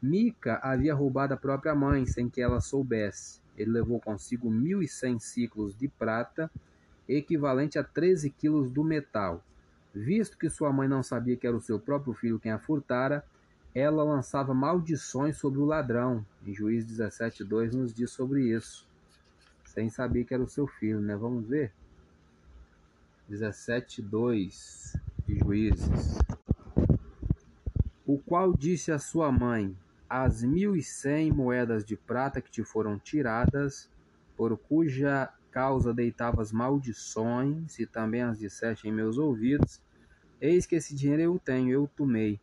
Mica 0.00 0.58
havia 0.62 0.94
roubado 0.94 1.34
a 1.34 1.36
própria 1.36 1.74
mãe 1.74 2.04
sem 2.06 2.28
que 2.28 2.40
ela 2.40 2.60
soubesse. 2.60 3.40
Ele 3.56 3.70
levou 3.70 4.00
consigo 4.00 4.50
mil 4.50 4.82
e 4.82 4.88
cem 4.88 5.18
ciclos 5.18 5.76
de 5.76 5.86
prata, 5.86 6.50
equivalente 7.08 7.78
a 7.78 7.84
13 7.84 8.30
quilos 8.30 8.70
do 8.70 8.82
metal. 8.82 9.44
Visto 9.94 10.36
que 10.38 10.50
sua 10.50 10.72
mãe 10.72 10.88
não 10.88 11.02
sabia 11.02 11.36
que 11.36 11.46
era 11.46 11.56
o 11.56 11.60
seu 11.60 11.78
próprio 11.78 12.14
filho 12.14 12.40
quem 12.40 12.50
a 12.50 12.58
furtara, 12.58 13.24
ela 13.74 14.02
lançava 14.02 14.52
maldições 14.52 15.36
sobre 15.36 15.60
o 15.60 15.64
ladrão. 15.64 16.24
Em 16.44 16.52
Juiz 16.52 16.84
17,2 16.84 17.72
nos 17.72 17.94
diz 17.94 18.10
sobre 18.10 18.42
isso. 18.48 18.88
Sem 19.64 19.88
saber 19.88 20.24
que 20.24 20.34
era 20.34 20.42
o 20.42 20.48
seu 20.48 20.66
filho, 20.66 21.00
né? 21.00 21.14
Vamos 21.14 21.46
ver? 21.46 21.72
17,2 23.30 25.00
Juízes, 25.38 26.18
o 28.06 28.18
qual 28.18 28.52
disse 28.52 28.92
à 28.92 28.98
sua 28.98 29.32
mãe: 29.32 29.76
As 30.08 30.42
mil 30.42 30.76
e 30.76 30.82
cem 30.82 31.32
moedas 31.32 31.84
de 31.84 31.96
prata 31.96 32.40
que 32.40 32.50
te 32.50 32.62
foram 32.62 32.98
tiradas, 32.98 33.88
por 34.36 34.56
cuja 34.56 35.32
causa 35.50 35.92
deitavas 35.92 36.52
maldições, 36.52 37.78
e 37.78 37.86
também 37.86 38.22
as 38.22 38.38
disseste 38.38 38.88
em 38.88 38.92
meus 38.92 39.18
ouvidos, 39.18 39.80
eis 40.40 40.66
que 40.66 40.76
esse 40.76 40.94
dinheiro 40.94 41.22
eu 41.22 41.38
tenho, 41.38 41.70
eu 41.70 41.90
tomei. 41.96 42.40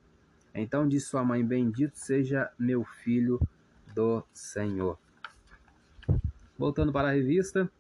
Então 0.54 0.88
disse 0.88 1.08
sua 1.08 1.24
mãe: 1.24 1.46
Bendito 1.46 1.98
seja 1.98 2.52
meu 2.58 2.84
filho 2.84 3.40
do 3.94 4.24
Senhor. 4.34 4.98
Voltando 6.58 6.92
para 6.92 7.10
a 7.10 7.12
revista, 7.12 7.72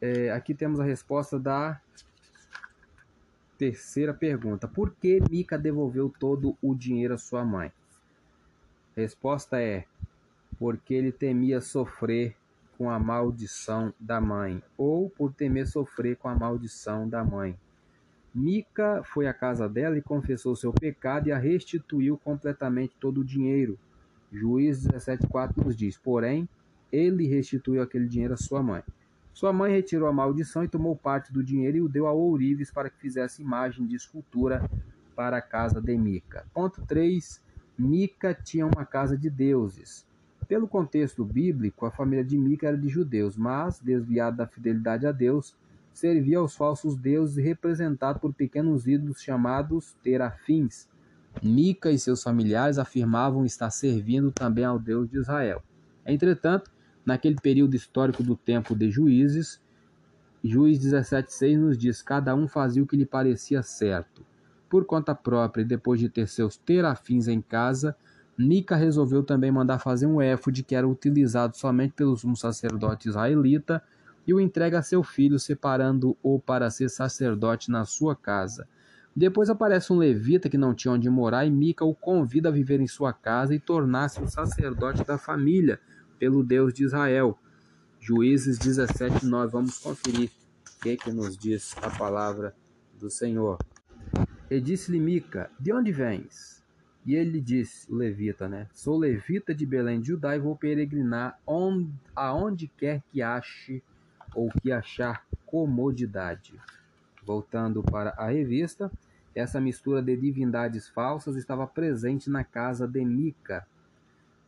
é, 0.00 0.30
aqui 0.30 0.54
temos 0.54 0.78
a 0.78 0.84
resposta 0.84 1.38
da 1.38 1.80
Terceira 3.64 4.12
pergunta: 4.12 4.68
Por 4.68 4.94
que 4.94 5.22
Mica 5.30 5.56
devolveu 5.56 6.12
todo 6.20 6.54
o 6.60 6.74
dinheiro 6.74 7.14
à 7.14 7.16
sua 7.16 7.42
mãe? 7.46 7.72
Resposta 8.94 9.58
é: 9.58 9.86
Porque 10.58 10.92
ele 10.92 11.10
temia 11.10 11.62
sofrer 11.62 12.36
com 12.76 12.90
a 12.90 12.98
maldição 12.98 13.94
da 13.98 14.20
mãe, 14.20 14.62
ou 14.76 15.08
por 15.08 15.32
temer 15.32 15.66
sofrer 15.66 16.14
com 16.16 16.28
a 16.28 16.34
maldição 16.34 17.08
da 17.08 17.24
mãe. 17.24 17.58
Mica 18.34 19.02
foi 19.02 19.26
à 19.26 19.32
casa 19.32 19.66
dela 19.66 19.96
e 19.96 20.02
confessou 20.02 20.54
seu 20.54 20.70
pecado 20.70 21.28
e 21.28 21.32
a 21.32 21.38
restituiu 21.38 22.18
completamente 22.18 22.94
todo 23.00 23.22
o 23.22 23.24
dinheiro. 23.24 23.78
Juízes 24.30 24.86
17,4 24.88 25.64
nos 25.64 25.74
diz: 25.74 25.96
Porém, 25.96 26.46
ele 26.92 27.26
restituiu 27.26 27.80
aquele 27.80 28.08
dinheiro 28.08 28.34
à 28.34 28.36
sua 28.36 28.62
mãe. 28.62 28.82
Sua 29.34 29.52
mãe 29.52 29.72
retirou 29.72 30.08
a 30.08 30.12
maldição 30.12 30.62
e 30.62 30.68
tomou 30.68 30.94
parte 30.94 31.32
do 31.32 31.42
dinheiro 31.42 31.76
e 31.76 31.82
o 31.82 31.88
deu 31.88 32.06
a 32.06 32.12
ourives 32.12 32.70
para 32.70 32.88
que 32.88 33.00
fizesse 33.00 33.42
imagem 33.42 33.84
de 33.84 33.96
escultura 33.96 34.70
para 35.16 35.38
a 35.38 35.42
casa 35.42 35.80
de 35.80 35.98
Mica. 35.98 36.46
Ponto 36.54 36.80
3. 36.86 37.42
Mica 37.76 38.32
tinha 38.32 38.64
uma 38.64 38.86
casa 38.86 39.18
de 39.18 39.28
deuses. 39.28 40.06
Pelo 40.46 40.68
contexto 40.68 41.24
bíblico, 41.24 41.84
a 41.84 41.90
família 41.90 42.24
de 42.24 42.38
Mica 42.38 42.68
era 42.68 42.78
de 42.78 42.88
judeus, 42.88 43.36
mas, 43.36 43.80
desviada 43.80 44.36
da 44.36 44.46
fidelidade 44.46 45.04
a 45.04 45.10
Deus, 45.10 45.56
servia 45.92 46.38
aos 46.38 46.54
falsos 46.54 46.96
deuses 46.96 47.44
representado 47.44 48.20
por 48.20 48.32
pequenos 48.32 48.86
ídolos 48.86 49.20
chamados 49.20 49.96
terafins. 50.00 50.88
Mica 51.42 51.90
e 51.90 51.98
seus 51.98 52.22
familiares 52.22 52.78
afirmavam 52.78 53.44
estar 53.44 53.70
servindo 53.70 54.30
também 54.30 54.64
ao 54.64 54.78
Deus 54.78 55.10
de 55.10 55.18
Israel. 55.18 55.60
Entretanto, 56.06 56.70
naquele 57.04 57.36
período 57.36 57.74
histórico 57.74 58.22
do 58.22 58.36
tempo 58.36 58.74
de 58.74 58.90
juízes. 58.90 59.60
Juiz 60.42 60.78
17,6 60.78 61.58
nos 61.58 61.78
diz: 61.78 62.02
cada 62.02 62.34
um 62.34 62.46
fazia 62.46 62.82
o 62.82 62.86
que 62.86 62.96
lhe 62.96 63.06
parecia 63.06 63.62
certo. 63.62 64.24
Por 64.68 64.84
conta 64.84 65.14
própria, 65.14 65.64
depois 65.64 66.00
de 66.00 66.08
ter 66.08 66.26
seus 66.26 66.56
terafins 66.56 67.28
em 67.28 67.40
casa, 67.40 67.96
Mica 68.36 68.74
resolveu 68.74 69.22
também 69.22 69.50
mandar 69.50 69.78
fazer 69.78 70.06
um 70.06 70.20
éfode 70.20 70.64
que 70.64 70.74
era 70.74 70.88
utilizado 70.88 71.56
somente 71.56 71.92
pelo 71.92 72.16
sumo 72.16 72.36
sacerdote 72.36 73.08
israelita 73.08 73.82
e 74.26 74.34
o 74.34 74.40
entrega 74.40 74.80
a 74.80 74.82
seu 74.82 75.02
filho, 75.02 75.38
separando-o 75.38 76.40
para 76.40 76.70
ser 76.70 76.88
sacerdote 76.88 77.70
na 77.70 77.84
sua 77.84 78.16
casa. 78.16 78.66
Depois 79.14 79.48
aparece 79.48 79.92
um 79.92 79.96
levita 79.96 80.48
que 80.48 80.58
não 80.58 80.74
tinha 80.74 80.92
onde 80.92 81.08
morar 81.08 81.46
e 81.46 81.50
Mica 81.50 81.84
o 81.84 81.94
convida 81.94 82.48
a 82.48 82.52
viver 82.52 82.80
em 82.80 82.88
sua 82.88 83.12
casa 83.12 83.54
e 83.54 83.60
tornar-se 83.60 84.20
o 84.20 84.26
sacerdote 84.26 85.04
da 85.04 85.16
família, 85.16 85.78
pelo 86.18 86.42
Deus 86.42 86.72
de 86.72 86.84
Israel. 86.84 87.38
Juízes 88.00 88.58
17, 88.58 89.24
9. 89.26 89.52
Vamos 89.52 89.78
conferir 89.78 90.30
o 90.30 90.82
que, 90.82 90.90
é 90.90 90.96
que 90.96 91.10
nos 91.10 91.36
diz 91.36 91.74
a 91.82 91.90
palavra 91.90 92.54
do 92.98 93.10
Senhor. 93.10 93.58
E 94.50 94.60
disse-lhe 94.60 95.00
Mica: 95.00 95.50
De 95.58 95.72
onde 95.72 95.90
vens? 95.90 96.54
E 97.06 97.14
ele 97.14 97.38
disse, 97.38 97.90
o 97.92 97.94
levita, 97.94 98.48
né? 98.48 98.66
Sou 98.72 98.96
levita 98.96 99.54
de 99.54 99.66
Belém 99.66 100.00
de 100.00 100.08
Judá 100.08 100.34
e 100.34 100.38
vou 100.38 100.56
peregrinar 100.56 101.38
onde, 101.46 101.92
aonde 102.16 102.66
quer 102.66 103.02
que 103.12 103.20
ache 103.20 103.82
ou 104.34 104.48
que 104.48 104.72
achar 104.72 105.26
comodidade. 105.44 106.54
Voltando 107.22 107.82
para 107.82 108.10
a 108.16 108.28
revista, 108.28 108.90
essa 109.34 109.60
mistura 109.60 110.02
de 110.02 110.16
divindades 110.16 110.88
falsas 110.88 111.36
estava 111.36 111.66
presente 111.66 112.30
na 112.30 112.42
casa 112.42 112.88
de 112.88 113.04
Mica. 113.04 113.66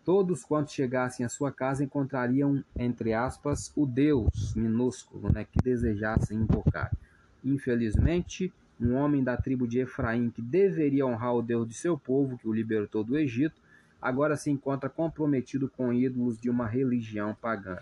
Todos 0.07 0.45
quantos 0.45 0.73
chegassem 0.73 1.27
à 1.27 1.29
sua 1.29 1.51
casa 1.51 1.83
encontrariam, 1.83 2.63
entre 2.77 3.13
aspas, 3.13 3.73
o 3.75 3.85
Deus 3.85 4.55
minúsculo 4.55 5.33
né, 5.33 5.45
que 5.45 5.59
desejassem 5.61 6.39
invocar. 6.39 6.97
Infelizmente, 7.45 8.55
um 8.81 8.95
homem 8.95 9.25
da 9.25 9.37
tribo 9.37 9.67
de 9.67 9.81
Efraim 9.81 10.31
que 10.31 10.41
deveria 10.41 11.05
honrar 11.05 11.35
o 11.35 11.43
Deus 11.43 11.67
de 11.67 11.75
seu 11.75 11.99
povo, 11.99 12.39
que 12.39 12.47
o 12.47 12.53
libertou 12.53 13.03
do 13.03 13.19
Egito, 13.19 13.61
agora 14.01 14.37
se 14.37 14.49
encontra 14.49 14.89
comprometido 14.89 15.69
com 15.69 15.93
ídolos 15.93 16.41
de 16.41 16.49
uma 16.49 16.69
religião 16.69 17.35
pagã. 17.35 17.77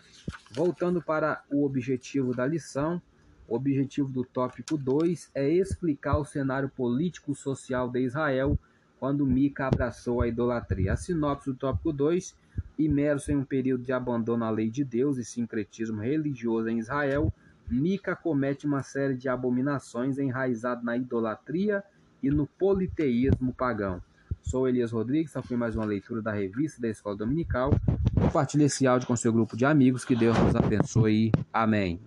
Voltando 0.50 1.02
para 1.02 1.44
o 1.50 1.62
objetivo 1.62 2.34
da 2.34 2.46
lição, 2.46 3.02
o 3.46 3.54
objetivo 3.54 4.08
do 4.08 4.24
tópico 4.24 4.78
2 4.78 5.30
é 5.34 5.46
explicar 5.46 6.16
o 6.16 6.24
cenário 6.24 6.70
político-social 6.70 7.86
de 7.86 8.00
Israel 8.00 8.58
quando 8.98 9.26
Mica 9.26 9.66
abraçou 9.66 10.22
a 10.22 10.28
idolatria. 10.28 10.92
A 10.92 10.96
sinopse 10.96 11.50
do 11.50 11.56
tópico 11.56 11.92
2, 11.92 12.34
imerso 12.78 13.32
em 13.32 13.36
um 13.36 13.44
período 13.44 13.84
de 13.84 13.92
abandono 13.92 14.44
à 14.44 14.50
lei 14.50 14.70
de 14.70 14.84
Deus 14.84 15.18
e 15.18 15.24
sincretismo 15.24 16.00
religioso 16.00 16.68
em 16.68 16.78
Israel, 16.78 17.32
Mica 17.70 18.14
comete 18.14 18.66
uma 18.66 18.82
série 18.82 19.14
de 19.14 19.28
abominações 19.28 20.18
enraizadas 20.18 20.84
na 20.84 20.96
idolatria 20.96 21.82
e 22.22 22.30
no 22.30 22.46
politeísmo 22.46 23.52
pagão. 23.52 24.02
Sou 24.42 24.68
Elias 24.68 24.92
Rodrigues, 24.92 25.30
essa 25.30 25.42
foi 25.42 25.56
mais 25.56 25.74
uma 25.74 25.86
leitura 25.86 26.20
da 26.20 26.32
revista 26.32 26.80
da 26.80 26.88
Escola 26.88 27.16
Dominical. 27.16 27.70
Compartilhe 28.14 28.64
esse 28.64 28.86
áudio 28.86 29.08
com 29.08 29.16
seu 29.16 29.32
grupo 29.32 29.56
de 29.56 29.64
amigos, 29.64 30.04
que 30.04 30.14
Deus 30.14 30.38
nos 30.38 30.54
abençoe. 30.54 31.32
Amém. 31.52 32.00